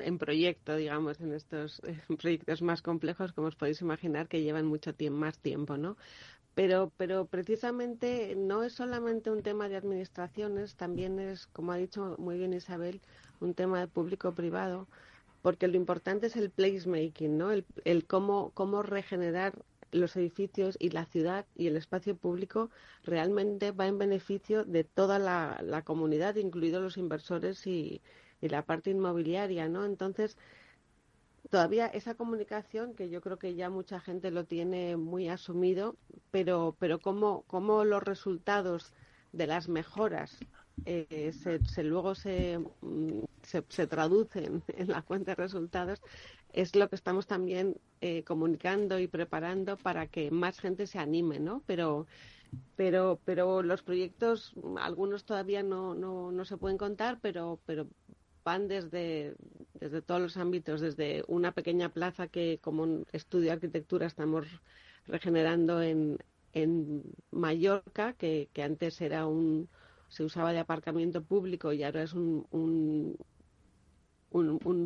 [0.00, 1.80] en proyecto, digamos, en estos
[2.20, 5.96] proyectos más complejos, como os podéis imaginar, que llevan mucho tiempo, más tiempo, ¿no?
[6.54, 12.16] Pero, pero precisamente no es solamente un tema de administraciones, también es, como ha dicho
[12.18, 13.00] muy bien Isabel,
[13.40, 14.86] un tema de público-privado,
[15.42, 17.52] porque lo importante es el placemaking, ¿no?
[17.52, 19.54] El, el cómo, cómo regenerar
[19.92, 22.70] los edificios y la ciudad y el espacio público
[23.04, 28.02] realmente va en beneficio de toda la, comunidad, incluidos los inversores y,
[28.40, 29.84] la parte inmobiliaria, ¿no?
[29.84, 30.36] Entonces,
[31.50, 35.96] todavía esa comunicación, que yo creo que ya mucha gente lo tiene muy asumido,
[36.30, 38.92] pero, pero cómo, cómo los resultados
[39.32, 40.38] de las mejoras
[40.84, 46.00] eh, se, luego se, mm, se, se, traducen en la cuenta de resultados,
[46.52, 51.38] es lo que estamos también eh, comunicando y preparando para que más gente se anime,
[51.40, 51.62] ¿no?
[51.66, 52.06] Pero,
[52.76, 57.88] pero, pero los proyectos, algunos todavía no, no, no se pueden contar, pero, pero
[58.44, 59.34] van desde,
[59.74, 64.46] desde todos los ámbitos, desde una pequeña plaza que como estudio de arquitectura estamos
[65.06, 66.18] regenerando en,
[66.52, 69.68] en Mallorca, que, que antes era un,
[70.08, 73.16] se usaba de aparcamiento público y ahora es un, un,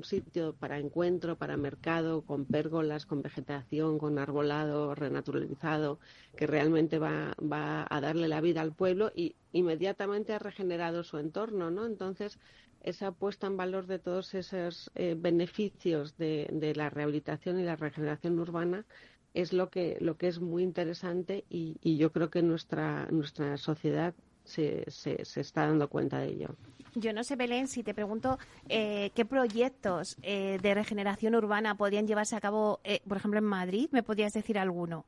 [0.03, 5.99] sitio para encuentro, para mercado, con pérgolas, con vegetación, con arbolado renaturalizado,
[6.37, 11.19] que realmente va, va a darle la vida al pueblo y inmediatamente ha regenerado su
[11.19, 11.87] entorno, ¿no?
[11.87, 12.39] Entonces,
[12.83, 18.39] esa puesta en valor de todos esos eh, beneficios de, la rehabilitación y la regeneración
[18.39, 18.87] urbana
[19.35, 23.57] es lo que, lo que es muy interesante y, y yo creo que nuestra, nuestra
[23.59, 24.15] sociedad
[24.51, 26.49] se, se, se, está dando cuenta de ello.
[26.95, 28.39] Yo no sé, Belén, si te pregunto
[28.69, 33.45] eh, qué proyectos eh, de regeneración urbana podrían llevarse a cabo, eh, por ejemplo, en
[33.45, 33.89] Madrid.
[33.93, 35.05] ¿Me podrías decir alguno?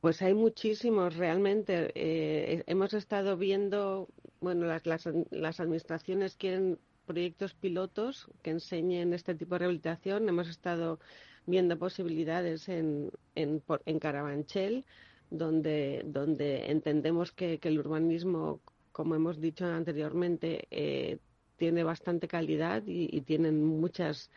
[0.00, 1.90] Pues hay muchísimos realmente.
[1.94, 4.08] Eh, hemos estado viendo,
[4.40, 10.28] bueno, las, las, las, administraciones quieren proyectos pilotos que enseñen este tipo de rehabilitación.
[10.28, 11.00] Hemos estado
[11.46, 14.84] viendo posibilidades en, en, en Carabanchel,
[15.30, 18.60] donde, donde entendemos que, que, el urbanismo,
[18.92, 21.18] como hemos dicho anteriormente, eh,
[21.56, 24.30] tiene bastante calidad y, y tienen muchas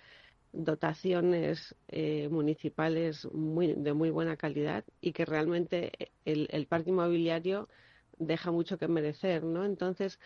[0.54, 5.92] dotaciones eh, municipales muy, de muy buena calidad y que realmente
[6.26, 7.70] el, el, parque inmobiliario
[8.18, 9.64] deja mucho que merecer, ¿no?
[9.66, 10.20] Entonces,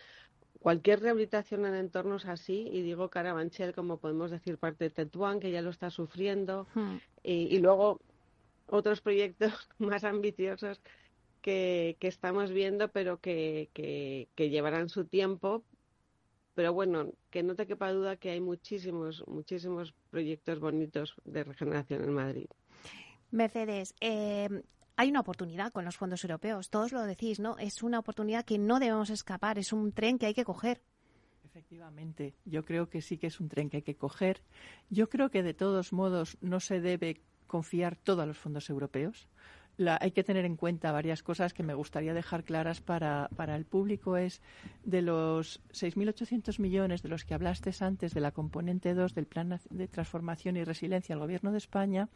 [0.58, 5.52] cualquier rehabilitación en entornos así, y digo Carabanchel, como podemos decir parte de Tetuán, que
[5.52, 6.96] ya lo está sufriendo, hmm.
[7.22, 8.00] y, y, luego
[8.66, 10.80] otros proyectos más ambiciosos
[11.40, 15.64] que, que estamos viendo, pero que, que, que llevarán su tiempo,
[16.54, 22.02] pero bueno, que no te quepa duda que hay muchísimos, muchísimos proyectos bonitos de regeneración
[22.02, 22.46] en Madrid.
[23.30, 24.48] Mercedes, eh,
[24.96, 27.58] hay una oportunidad con los fondos europeos, todos lo decís, ¿no?
[27.58, 30.80] Es una oportunidad que no debemos escapar, es un tren que hay que coger.
[31.44, 34.42] Efectivamente, yo creo que sí que es un tren que hay que coger.
[34.88, 39.28] Yo creo que de todos modos no se debe confiar todo a los fondos europeos
[40.00, 43.66] hay que tener en cuenta varias cosas que me gustaría dejar claras para, para el
[43.66, 44.16] público.
[44.16, 44.40] Es
[44.84, 49.60] de los 6.800 millones de los que hablaste antes de la componente 2 del Plan
[49.68, 52.08] de Transformación y Resiliencia del Gobierno de España,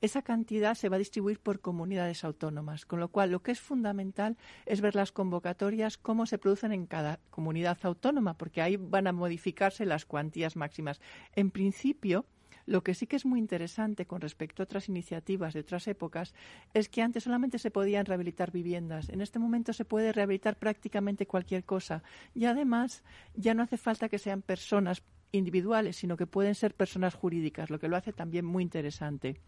[0.00, 3.60] esa cantidad se va a distribuir por comunidades autónomas, con lo cual lo que es
[3.60, 9.06] fundamental es ver las convocatorias, cómo se producen en cada comunidad autónoma, porque ahí van
[9.06, 11.02] a modificarse las cuantías máximas.
[11.34, 12.24] En principio,
[12.66, 16.34] lo que sí que es muy interesante con respecto a otras iniciativas de otras épocas
[16.74, 19.08] es que antes solamente se podían rehabilitar viviendas.
[19.08, 22.02] En este momento se puede rehabilitar prácticamente cualquier cosa.
[22.34, 23.02] Y además
[23.34, 25.02] ya no hace falta que sean personas
[25.32, 29.40] individuales, sino que pueden ser personas jurídicas, lo que lo hace también muy interesante.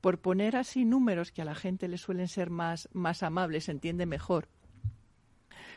[0.00, 3.72] Por poner así números que a la gente le suelen ser más, más amables, se
[3.72, 4.48] entiende mejor.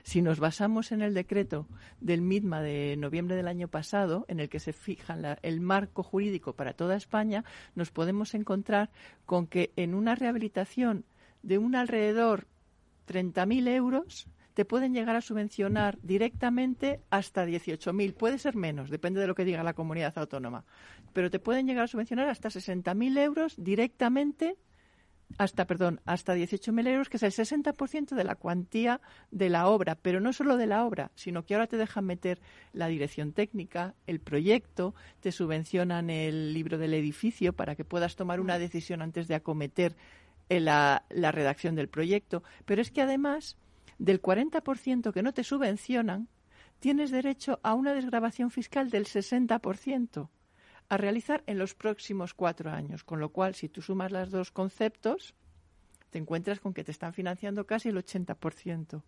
[0.03, 1.67] Si nos basamos en el decreto
[1.99, 6.53] del MIDMA de noviembre del año pasado, en el que se fija el marco jurídico
[6.53, 7.43] para toda España,
[7.75, 8.89] nos podemos encontrar
[9.25, 11.05] con que en una rehabilitación
[11.43, 12.47] de un alrededor
[13.07, 18.13] 30.000 euros, te pueden llegar a subvencionar directamente hasta 18.000.
[18.13, 20.65] Puede ser menos, depende de lo que diga la comunidad autónoma.
[21.13, 24.57] Pero te pueden llegar a subvencionar hasta 60.000 euros directamente
[25.37, 29.01] hasta, perdón, hasta 18.000 euros, que es el 60% de la cuantía
[29.31, 32.39] de la obra, pero no solo de la obra, sino que ahora te dejan meter
[32.73, 38.39] la dirección técnica, el proyecto, te subvencionan el libro del edificio para que puedas tomar
[38.39, 39.95] una decisión antes de acometer
[40.49, 42.43] eh, la, la redacción del proyecto.
[42.65, 43.57] Pero es que además
[43.97, 46.27] del 40% que no te subvencionan,
[46.79, 50.29] tienes derecho a una desgrabación fiscal del 60%
[50.91, 53.05] a realizar en los próximos cuatro años.
[53.05, 55.33] Con lo cual, si tú sumas los dos conceptos,
[56.09, 59.01] te encuentras con que te están financiando casi el 80%.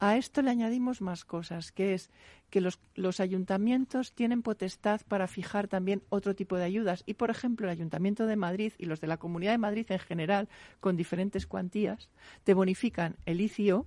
[0.00, 2.10] A esto le añadimos más cosas, que es
[2.50, 7.04] que los, los, ayuntamientos tienen potestad para fijar también otro tipo de ayudas.
[7.06, 10.00] Y, por ejemplo, el Ayuntamiento de Madrid y los de la Comunidad de Madrid en
[10.00, 10.48] general,
[10.80, 12.10] con diferentes cuantías,
[12.42, 13.86] te bonifican el ICIO,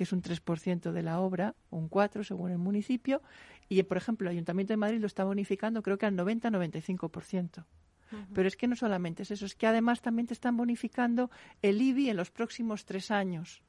[0.00, 3.20] que es un 3% de la obra, un 4% según el municipio,
[3.68, 7.66] y, por ejemplo, el Ayuntamiento de Madrid lo está bonificando creo que al 90-95%.
[8.32, 11.30] Pero es que no solamente es eso, es que además también te están bonificando
[11.60, 13.62] el IBI en los próximos tres años.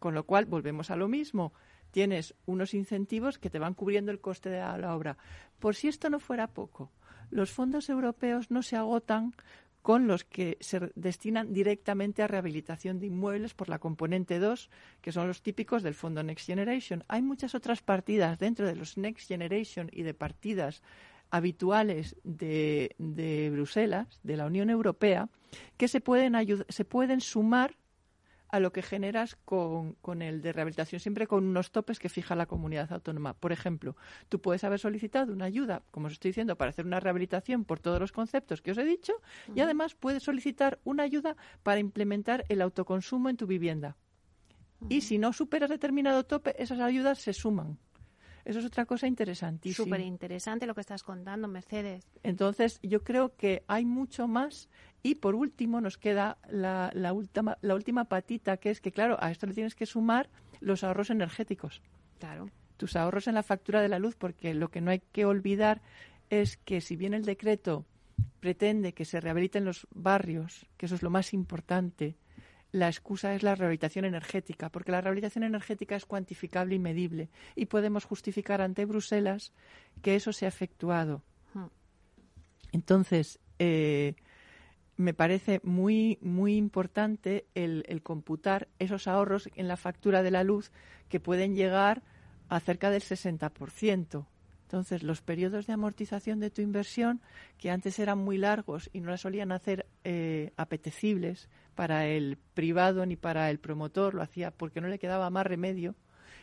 [0.00, 1.52] Con lo cual, volvemos a lo mismo.
[1.92, 5.18] Tienes unos incentivos que te van cubriendo el coste de la obra.
[5.60, 6.90] Por si esto no fuera poco,
[7.30, 9.34] los fondos europeos no se agotan
[9.84, 14.70] con los que se destinan directamente a rehabilitación de inmuebles por la componente 2,
[15.02, 17.04] que son los típicos del Fondo Next Generation.
[17.06, 20.82] Hay muchas otras partidas dentro de los Next Generation y de partidas
[21.30, 25.28] habituales de, de Bruselas, de la Unión Europea,
[25.76, 26.34] que se pueden,
[26.70, 27.76] se pueden sumar
[28.54, 32.36] a lo que generas con, con, el de rehabilitación, siempre con unos topes que fija
[32.36, 33.34] la comunidad autónoma.
[33.34, 33.96] Por ejemplo,
[34.28, 37.80] tú puedes haber solicitado una ayuda, como os estoy diciendo, para hacer una rehabilitación por
[37.80, 39.12] todos los conceptos que os he dicho,
[39.56, 43.96] y además puedes solicitar una ayuda para implementar el autoconsumo en tu vivienda.
[44.88, 47.78] Y si no superas determinado tope, esas ayudas se suman.
[48.44, 49.84] Eso es otra cosa interesantísima.
[49.84, 52.06] Súper interesante lo que estás contando, Mercedes.
[52.22, 54.68] Entonces, yo creo que hay mucho más.
[55.02, 59.16] Y por último, nos queda la, la, última, la última patita, que es que, claro,
[59.20, 60.28] a esto le tienes que sumar
[60.60, 61.82] los ahorros energéticos.
[62.18, 62.50] Claro.
[62.76, 65.82] Tus ahorros en la factura de la luz, porque lo que no hay que olvidar
[66.30, 67.86] es que si bien el decreto
[68.40, 72.16] pretende que se rehabiliten los barrios, que eso es lo más importante,
[72.74, 77.66] la excusa es la rehabilitación energética, porque la rehabilitación energética es cuantificable y medible y
[77.66, 79.52] podemos justificar ante Bruselas
[80.02, 81.22] que eso se ha efectuado.
[81.54, 81.66] Hmm.
[82.72, 84.16] Entonces, eh,
[84.96, 90.42] me parece muy, muy importante el, el, computar esos ahorros en la factura de la
[90.42, 90.72] luz
[91.08, 92.02] que pueden llegar
[92.48, 94.26] a cerca del 60%.
[94.64, 97.20] Entonces, los periodos de amortización de tu inversión,
[97.58, 103.04] que antes eran muy largos y no la solían hacer eh, apetecibles para el privado
[103.06, 105.94] ni para el promotor, lo hacía porque no le quedaba más remedio,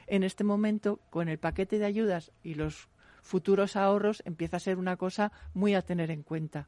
[0.08, 2.90] en este momento, con el paquete de ayudas y los
[3.22, 6.68] futuros ahorros empieza a ser una cosa muy a tener en cuenta.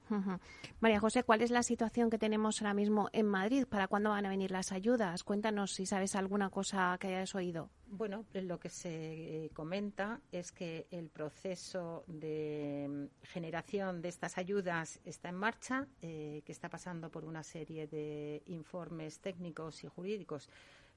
[0.79, 3.65] María José, ¿cuál es la situación que tenemos ahora mismo en Madrid?
[3.67, 5.23] ¿Para cuándo van a venir las ayudas?
[5.23, 7.69] Cuéntanos si sabes alguna cosa que hayas oído.
[7.95, 14.99] Bueno, lo que se comenta es que el proceso de mm, generación de estas ayudas
[15.05, 20.49] está en marcha, eh, que está pasando por una serie de informes técnicos y jurídicos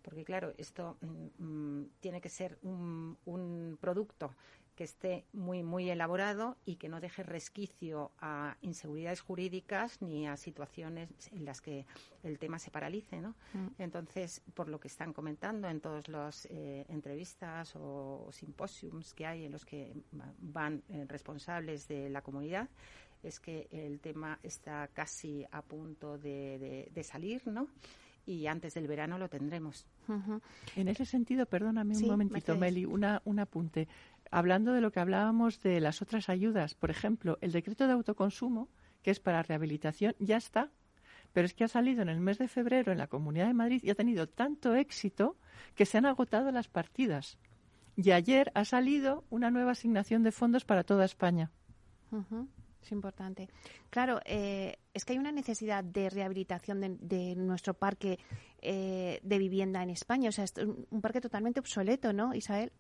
[0.06, 4.30] porque claro, esto mm, mm, tiene que ser un, producto
[4.76, 10.36] que esté muy, muy elaborado y que no deje resquicio a inseguridades jurídicas ni a
[10.36, 11.86] situaciones en las que
[12.22, 13.30] el tema se paralice, ¿no?
[13.54, 13.68] Mm.
[13.78, 19.46] Entonces, por lo que están comentando en todas las eh, entrevistas o, simposiums que hay
[19.46, 19.94] en los que
[20.38, 22.68] van eh, responsables de la comunidad,
[23.22, 27.68] es que el tema está casi a punto de, salir, ¿no?
[28.26, 29.86] y antes del verano lo tendremos.
[30.74, 33.88] En ese sentido, perdóname un momentito, Meli, una, un apunte
[34.30, 38.68] hablando de lo que hablábamos de las otras ayudas, por ejemplo, el decreto de autoconsumo,
[39.02, 40.70] que es para rehabilitación, ya está,
[41.32, 43.80] pero es que ha salido en el mes de febrero en la Comunidad de Madrid
[43.82, 45.36] y ha tenido tanto éxito
[45.74, 47.38] que se han agotado las partidas.
[47.96, 51.50] Y ayer ha salido una nueva asignación de fondos para toda España.
[52.82, 53.48] Es importante.
[53.90, 58.18] Claro, eh, es que hay una necesidad de rehabilitación de, nuestro parque
[58.62, 60.28] eh, de vivienda en España.
[60.28, 62.72] O sea, es un parque totalmente obsoleto, ¿no, Isabel?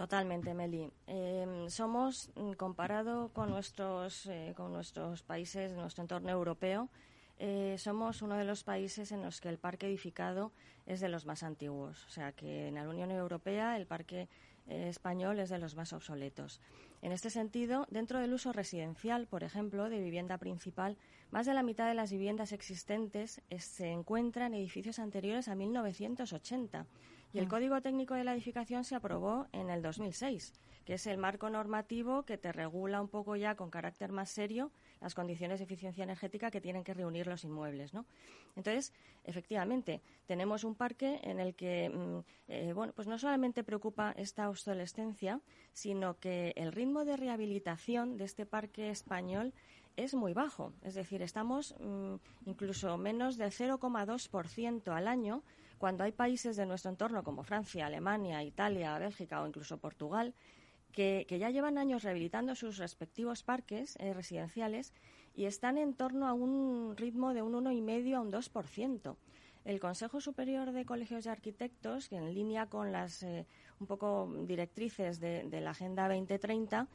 [0.00, 0.90] Totalmente, Meli.
[1.06, 6.88] Em, somos, mm, comparado con nuestros, eh, con nuestros países nuestro entorno europeo,
[7.38, 10.52] eh, somos uno de los países en los que el parque edificado
[10.86, 12.06] es de los más antiguos.
[12.06, 14.26] O sea que en la Unión Europea el parque
[14.68, 16.62] eh, español es de los más obsoletos.
[17.02, 20.96] En este sentido, dentro del uso residencial, por ejemplo, de vivienda principal,
[21.30, 26.86] más de la mitad de las viviendas existentes se encuentran en edificios anteriores a 1980
[27.32, 27.48] y el mm.
[27.48, 30.52] Código Técnico de la Edificación se aprobó en el 2006,
[30.84, 34.72] que es el marco normativo que te regula un poco ya con carácter más serio
[35.00, 38.04] las condiciones de eficiencia energética que tienen que reunir los inmuebles, ¿no?
[38.56, 38.92] Entonces,
[39.24, 42.18] efectivamente, tenemos un parque en el que, mm,
[42.48, 45.40] eh, bueno, pues no solamente preocupa esta obsolescencia,
[45.72, 49.54] sino que el ritmo de rehabilitación de este parque español
[49.96, 50.72] es muy bajo.
[50.82, 52.14] Es decir, estamos mm,
[52.46, 55.42] incluso menos del 0,2% al año
[55.80, 60.34] cuando hay países de nuestro entorno como Francia, Alemania, Italia, Bélgica o incluso Portugal
[60.92, 64.92] que, ya llevan años rehabilitando sus respectivos parques eh, residenciales
[65.34, 69.16] y están en torno a un ritmo de un 1,5 a un 2%.
[69.64, 73.46] El Consejo Superior de Colegios de Arquitectos, que en línea con las eh,
[73.78, 76.88] un poco directrices de, la Agenda 2030,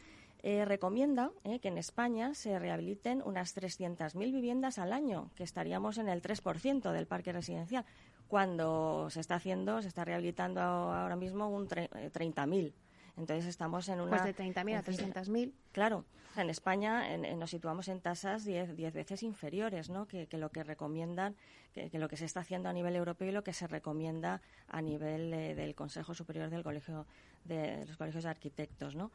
[0.44, 6.08] eh, recomienda que en España se rehabiliten unas 300.000 viviendas al año, que estaríamos en
[6.08, 7.84] el 3% del parque residencial
[8.28, 12.68] cuando se está haciendo, se está rehabilitando ahora mismo un 30.000.
[12.68, 12.74] Eh,
[13.18, 14.10] Entonces estamos en una...
[14.10, 15.52] Pues de 30.000 a 300.000.
[15.72, 16.06] Claro,
[16.36, 20.08] en España nos situamos en tasas 10 veces inferiores ¿no?
[20.08, 21.36] que, lo que recomiendan,
[21.74, 24.82] que, lo que se está haciendo a nivel europeo y lo que se recomienda a
[24.82, 27.06] nivel eh, del Consejo Superior del Colegio
[27.46, 28.96] de los Colegios de Arquitectos.
[28.96, 29.12] ¿no?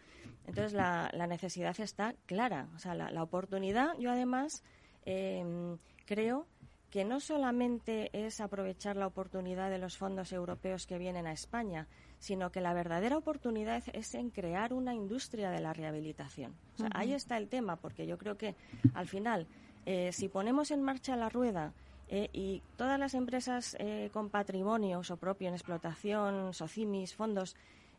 [0.46, 2.68] Entonces la, necesidad está clara.
[2.74, 4.62] O sea, la, oportunidad, yo además
[5.04, 6.46] em, creo
[6.90, 11.86] que no solamente es aprovechar la oportunidad de los fondos europeos que vienen a España,
[12.18, 16.54] sino que la verdadera oportunidad es en crear una industria de la rehabilitación.
[16.92, 18.56] Ahí está el tema, porque yo creo que
[18.94, 19.46] al final,
[19.86, 21.72] eh, si ponemos en marcha la rueda
[22.08, 27.56] eh, y todas las empresas eh, con patrimonio o propio en explotación, SOCIMIS, fondos,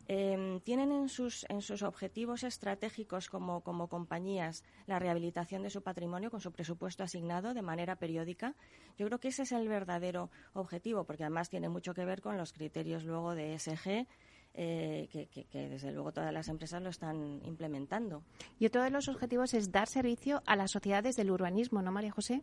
[0.08, 5.82] Em, tienen en sus, en sus objetivos estratégicos como, como compañías la rehabilitación de su
[5.82, 8.54] patrimonio con su presupuesto asignado de manera periódica.
[8.98, 12.36] Yo creo que ese es el verdadero objetivo, porque además tiene mucho que ver con
[12.36, 14.06] los criterios luego de ESG.
[14.54, 18.22] Eh, que, que, desde luego todas las empresas lo están implementando.
[18.58, 22.10] Y otro de los objetivos es dar servicio a las sociedades del urbanismo, ¿no, María
[22.10, 22.42] José?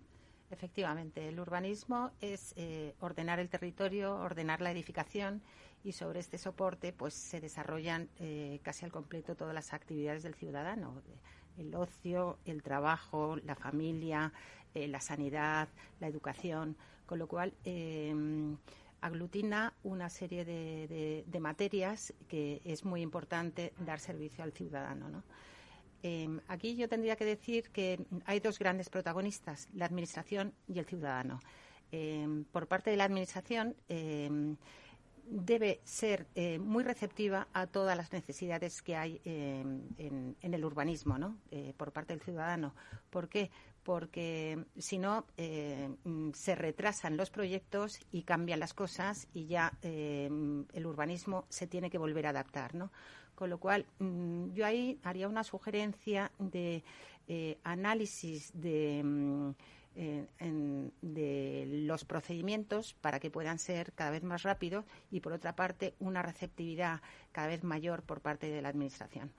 [0.51, 5.43] Efectivamente, el urbanismo es eh, ordenar el territorio, ordenar la edificación
[5.84, 10.36] y sobre este soporte pues se desarrollan eh, casi al completo todas las actividades del
[10.36, 11.01] ciudadano.
[11.57, 14.32] el ocio, el trabajo, la familia,
[14.73, 15.67] eh, la sanidad,
[15.99, 18.55] la educación, con lo cual em,
[19.01, 25.23] aglutina una serie de, materias que es muy importante dar servicio al ciudadano.
[26.01, 30.86] Em, aquí yo tendría que decir que hay dos grandes protagonistas, la Administración y el
[30.86, 31.39] ciudadano.
[31.91, 33.75] Em, por parte de la Administración,
[35.30, 41.38] debe ser eh, muy receptiva a todas las necesidades que hay en, el urbanismo ¿no?
[41.51, 42.73] Eh, por parte del ciudadano.
[43.09, 43.51] ¿Por qué?
[43.84, 49.71] Porque si no, eh, mm, se retrasan los proyectos y cambian las cosas y ya
[49.82, 52.75] el urbanismo se tiene que volver a adaptar.
[52.75, 52.91] ¿no?
[53.36, 56.84] Con lo cual, mm, yo ahí haría una sugerencia de
[57.63, 59.53] análisis de
[59.95, 65.55] mm, de los procedimientos para que puedan ser cada vez más rápidos y, por otra
[65.55, 69.31] parte, una receptividad cada vez mayor por parte de la Administración.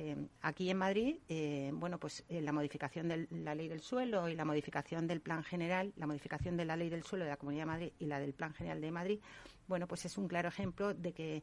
[0.00, 4.28] Eh, aquí en Madrid, eh, bueno, pues eh, la modificación de la ley del suelo
[4.28, 7.36] y la modificación del plan general, la modificación de la ley del suelo de la
[7.36, 9.20] Comunidad de Madrid y la del plan general de Madrid,
[9.68, 11.42] bueno, pues es un claro ejemplo de que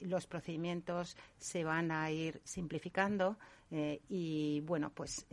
[0.00, 3.38] los procedimientos se van a ir simplificando
[3.70, 5.26] y, bueno, pues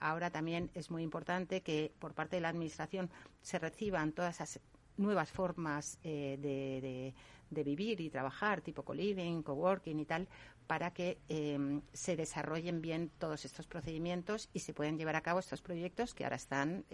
[0.00, 3.10] ahora también es muy importante que por parte de la Administración
[3.40, 4.60] se reciban todas esas
[4.96, 7.12] nuevas formas de,
[7.50, 10.28] de, vivir y trabajar, tipo co-living, co-working y tal,
[10.66, 15.38] para que em, se desarrollen bien todos estos procedimientos y se puedan llevar a cabo
[15.38, 16.84] estos proyectos que ahora están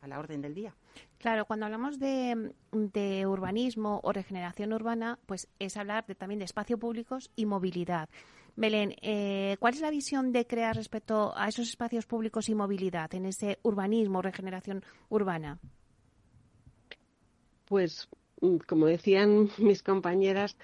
[0.00, 0.74] a la orden del día.
[1.18, 2.52] Claro, cuando hablamos de,
[3.26, 8.08] urbanismo o regeneración urbana, pues es hablar también de espacios públicos y movilidad.
[8.56, 13.14] Belén, eh, ¿cuál es la visión de crear respecto a esos espacios públicos y movilidad
[13.14, 15.58] en ese urbanismo o regeneración urbana?
[17.66, 18.08] Pues,
[18.40, 20.56] mm, como decían mis compañeras,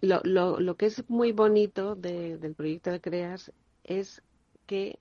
[0.00, 3.52] lo, lo, lo que es muy bonito del proyecto de CREAS
[3.84, 4.22] es
[4.66, 4.98] que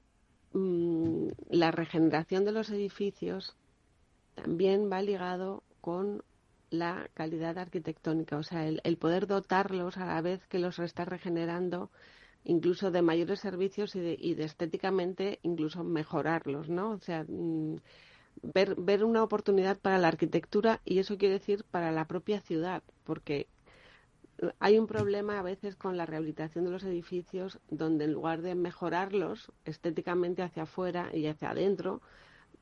[0.54, 3.56] mm, la regeneración de los edificios
[4.36, 6.24] también va ligado con
[6.70, 11.90] la calidad arquitectónica, o sea, el, poder dotarlos a la vez que los está regenerando,
[12.44, 16.92] incluso de mayores servicios y de, y de estéticamente incluso mejorarlos, ¿no?
[16.92, 17.78] O sea, mm,
[18.44, 22.84] ver, ver una oportunidad para la arquitectura y eso quiere decir para la propia ciudad,
[23.04, 23.48] porque
[24.60, 28.56] hay un problema a veces con la rehabilitación de los edificios donde en lugar de
[28.56, 32.02] mejorarlos estéticamente hacia afuera y hacia adentro,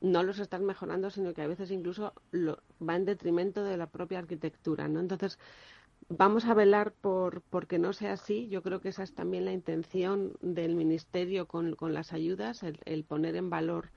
[0.00, 3.86] no los están mejorando, sino que a veces incluso lo, va en detrimento de la
[3.88, 5.00] propia arquitectura, ¿no?
[5.00, 5.38] Entonces,
[6.08, 8.48] vamos a velar por, que no sea así.
[8.48, 13.34] Yo creo que esa es también la intención del Ministerio con, las ayudas, el poner
[13.36, 13.90] en valor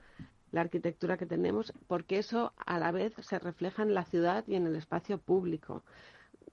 [0.50, 4.56] la arquitectura que tenemos, porque eso a la vez se refleja en la ciudad y
[4.56, 5.82] en el espacio público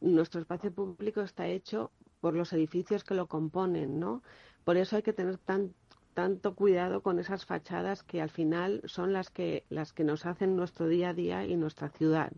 [0.02, 1.92] nuestro espacio público está hecho
[2.22, 4.24] por los edificios que lo componen, ¿no?
[4.64, 5.74] Por eso hay que tener tan,
[6.14, 10.56] tanto cuidado con esas fachadas que al final son las que, las que nos hacen
[10.56, 12.32] nuestro día a día y nuestra ciudad.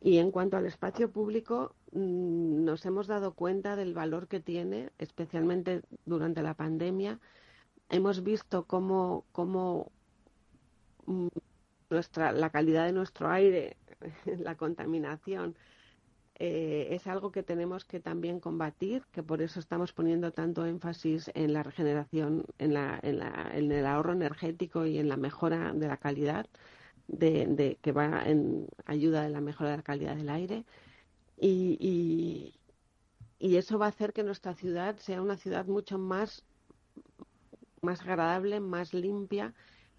[0.00, 4.90] Y en cuanto al espacio público, mm, nos hemos dado cuenta del valor que tiene,
[4.98, 7.20] especialmente durante la pandemia.
[7.90, 9.92] Hemos visto cómo, cómo
[11.06, 11.28] mm,
[11.90, 13.76] nuestra, la calidad de nuestro aire,
[14.38, 15.54] la contaminación,
[16.42, 21.30] eh, es algo que tenemos que también combatir, que por eso estamos poniendo tanto énfasis
[21.34, 26.46] en la regeneración, en, la, el ahorro energético y en la mejora de la calidad,
[27.08, 30.64] de, que va en ayuda de la mejora de la calidad del aire.
[31.36, 32.54] Y, y,
[33.38, 36.46] y eso va a hacer que nuestra ciudad sea una ciudad mucho más,
[37.82, 39.52] más agradable, más limpia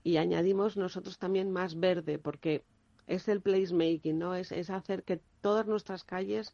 [0.04, 2.66] y añadimos nosotros también más verde, porque
[3.06, 4.34] es el placemaking, ¿no?
[4.34, 6.54] Es, es hacer que todas nuestras calles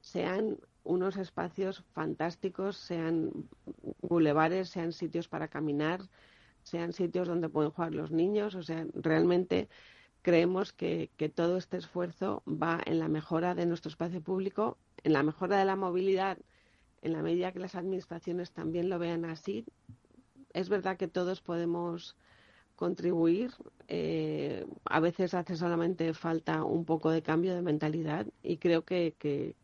[0.00, 3.48] sean unos espacios fantásticos, sean
[4.02, 6.02] bulevares, sean sitios para caminar,
[6.62, 8.54] sean sitios donde pueden jugar los niños.
[8.54, 9.68] O sea, realmente
[10.20, 15.14] creemos que, que, todo este esfuerzo va en la mejora de nuestro espacio público, en
[15.14, 16.38] la mejora de la movilidad,
[17.00, 19.64] en la medida que las administraciones también lo vean así.
[20.52, 22.16] Es verdad que todos podemos
[22.76, 23.52] contribuir.
[23.88, 29.14] Eh, a veces hace solamente falta un poco de cambio de mentalidad y creo que,
[29.18, 29.54] que,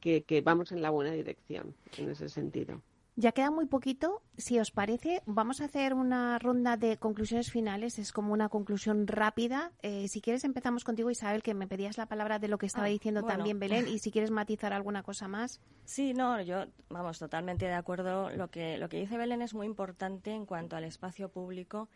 [0.00, 2.80] que, vamos en la buena dirección en ese sentido.
[3.14, 4.22] Ya queda muy poquito.
[4.38, 7.98] Si os parece, vamos a hacer una ronda de conclusiones finales.
[7.98, 9.70] Es como una conclusión rápida.
[9.82, 12.86] Eh, si quieres, empezamos contigo, Isabel, que me pedías la palabra de lo que estaba
[12.86, 13.86] ah, diciendo también Belén.
[13.86, 15.60] Y si quieres matizar alguna cosa más.
[15.84, 18.30] Sí, no, yo, vamos, totalmente de acuerdo.
[18.30, 21.90] Lo que, lo que dice Belén es muy importante en cuanto al espacio público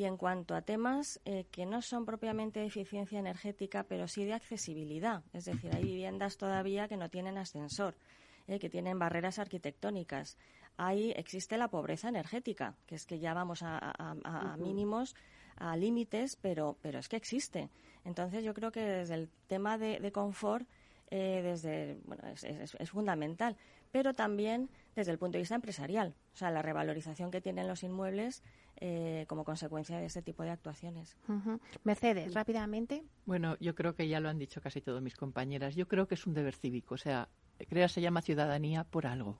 [0.00, 4.24] y en cuanto a temas eh, que no son propiamente de eficiencia energética, pero sí
[4.24, 5.22] de accesibilidad.
[5.34, 7.94] Es decir, hay viviendas todavía que no tienen ascensor,
[8.48, 10.38] eh, que tienen barreras arquitectónicas.
[10.78, 15.14] hay, existe la pobreza energética, que es que ya vamos a, mínimos,
[15.56, 17.68] a límites, pero, pero es que existe.
[18.06, 20.66] Entonces yo creo que desde el tema de, confort,
[21.10, 23.54] eh, desde, bueno, es, fundamental,
[23.92, 27.82] pero también desde el punto de vista empresarial, o sea, la revalorización que tienen los
[27.82, 28.42] inmuebles
[28.76, 31.16] eh, como consecuencia de este tipo de actuaciones.
[31.84, 33.04] Mercedes, rápidamente.
[33.26, 35.74] Bueno, yo creo que ya lo han dicho casi todas mis compañeras.
[35.74, 37.28] Yo creo que es un deber cívico, o sea,
[37.68, 39.38] CREA se llama ciudadanía por algo.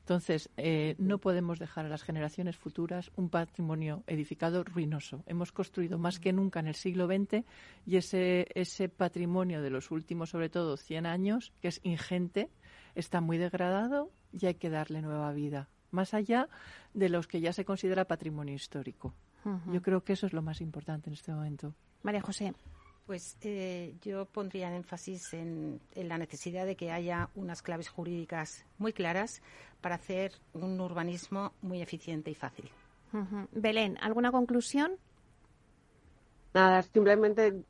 [0.00, 5.22] Entonces, eh, no podemos dejar a las generaciones futuras un patrimonio edificado ruinoso.
[5.26, 7.44] Hemos construido más que nunca en el siglo XX
[7.86, 12.50] y ese, ese patrimonio de los últimos, sobre todo, 100 años, que es ingente,
[12.96, 16.48] está muy degradado y hay que darle nueva vida, más allá
[16.94, 19.14] de los que ya se considera patrimonio histórico.
[19.70, 21.72] Yo creo que eso es lo más importante en este momento.
[22.02, 22.52] María José.
[23.06, 28.92] Pues eh, yo pondría énfasis en, la necesidad de que haya unas claves jurídicas muy
[28.92, 29.42] claras
[29.80, 32.68] para hacer un urbanismo muy eficiente y fácil.
[33.52, 34.98] Belén, ¿alguna conclusión?
[36.52, 37.62] Nada, simplemente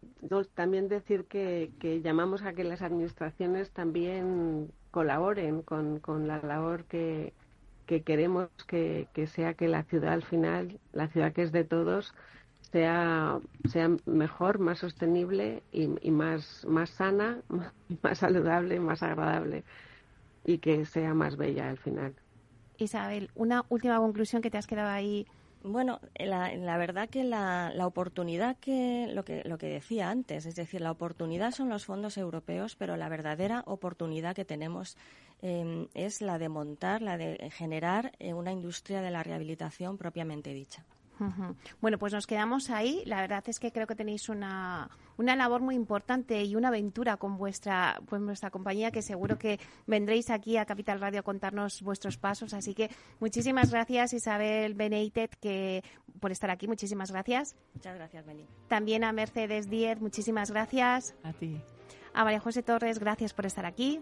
[0.54, 1.72] también decir que,
[2.02, 7.34] llamamos a que las administraciones también colaboren con, la labor que,
[7.86, 12.14] queremos que, que, sea que la ciudad al final, la ciudad que es de todos,
[12.62, 13.38] sea,
[13.68, 17.42] sea mejor, más sostenible y, más, más sana,
[18.02, 19.64] más saludable, más agradable
[20.46, 22.14] y que sea más bella al final.
[22.78, 25.26] Isabel, una última conclusión que te has quedado ahí.
[25.62, 30.54] Bueno, la, verdad que la, la, oportunidad que lo, que lo que decía antes, es
[30.54, 34.96] decir, la oportunidad son los fondos europeos, pero la verdadera oportunidad que tenemos
[35.42, 40.54] em, es la de montar, la de generar eh, una industria de la rehabilitación propiamente
[40.54, 40.84] dicha.
[41.80, 43.02] Bueno, pues nos quedamos ahí.
[43.06, 47.16] La verdad es que creo que tenéis una, una labor muy importante y una aventura
[47.16, 51.82] con vuestra, pues, vuestra compañía que seguro que vendréis aquí a Capital Radio a contarnos
[51.82, 52.54] vuestros pasos.
[52.54, 52.90] Así que
[53.20, 55.82] muchísimas gracias Isabel Beneitet que,
[56.20, 56.68] por estar aquí.
[56.68, 57.56] Muchísimas gracias.
[57.74, 58.46] Muchas gracias, Beni.
[58.68, 61.14] También a Mercedes Díez, muchísimas gracias.
[61.22, 61.60] A ti.
[62.14, 64.00] A María José Torres, gracias por estar aquí.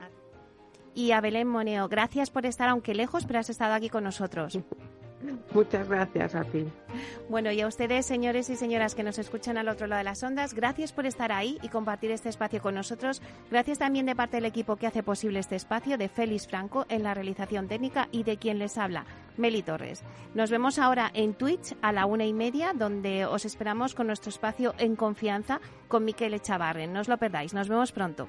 [0.95, 4.59] Y a Belén Moneo, gracias por estar, aunque lejos, pero has estado aquí con nosotros.
[5.53, 6.45] Muchas gracias a.
[7.29, 10.23] Bueno, y a ustedes, señores y señoras que nos escuchan al otro lado de las
[10.23, 13.23] ondas, gracias por estar ahí y compartir este espacio con nosotros.
[13.51, 17.03] Gracias también de parte del equipo que hace posible este espacio, de Félix Franco en
[17.03, 19.07] la realización técnica y de quien les habla,
[19.37, 20.03] Meli Torres.
[20.35, 24.31] Nos vemos ahora en Twitch a la una y media, donde os esperamos con nuestro
[24.31, 26.93] espacio en confianza con Miquel Echavarren.
[26.93, 27.55] No os lo perdáis.
[27.55, 28.29] Nos vemos pronto.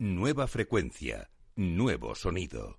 [0.00, 2.78] Nueva frecuencia, nuevo sonido.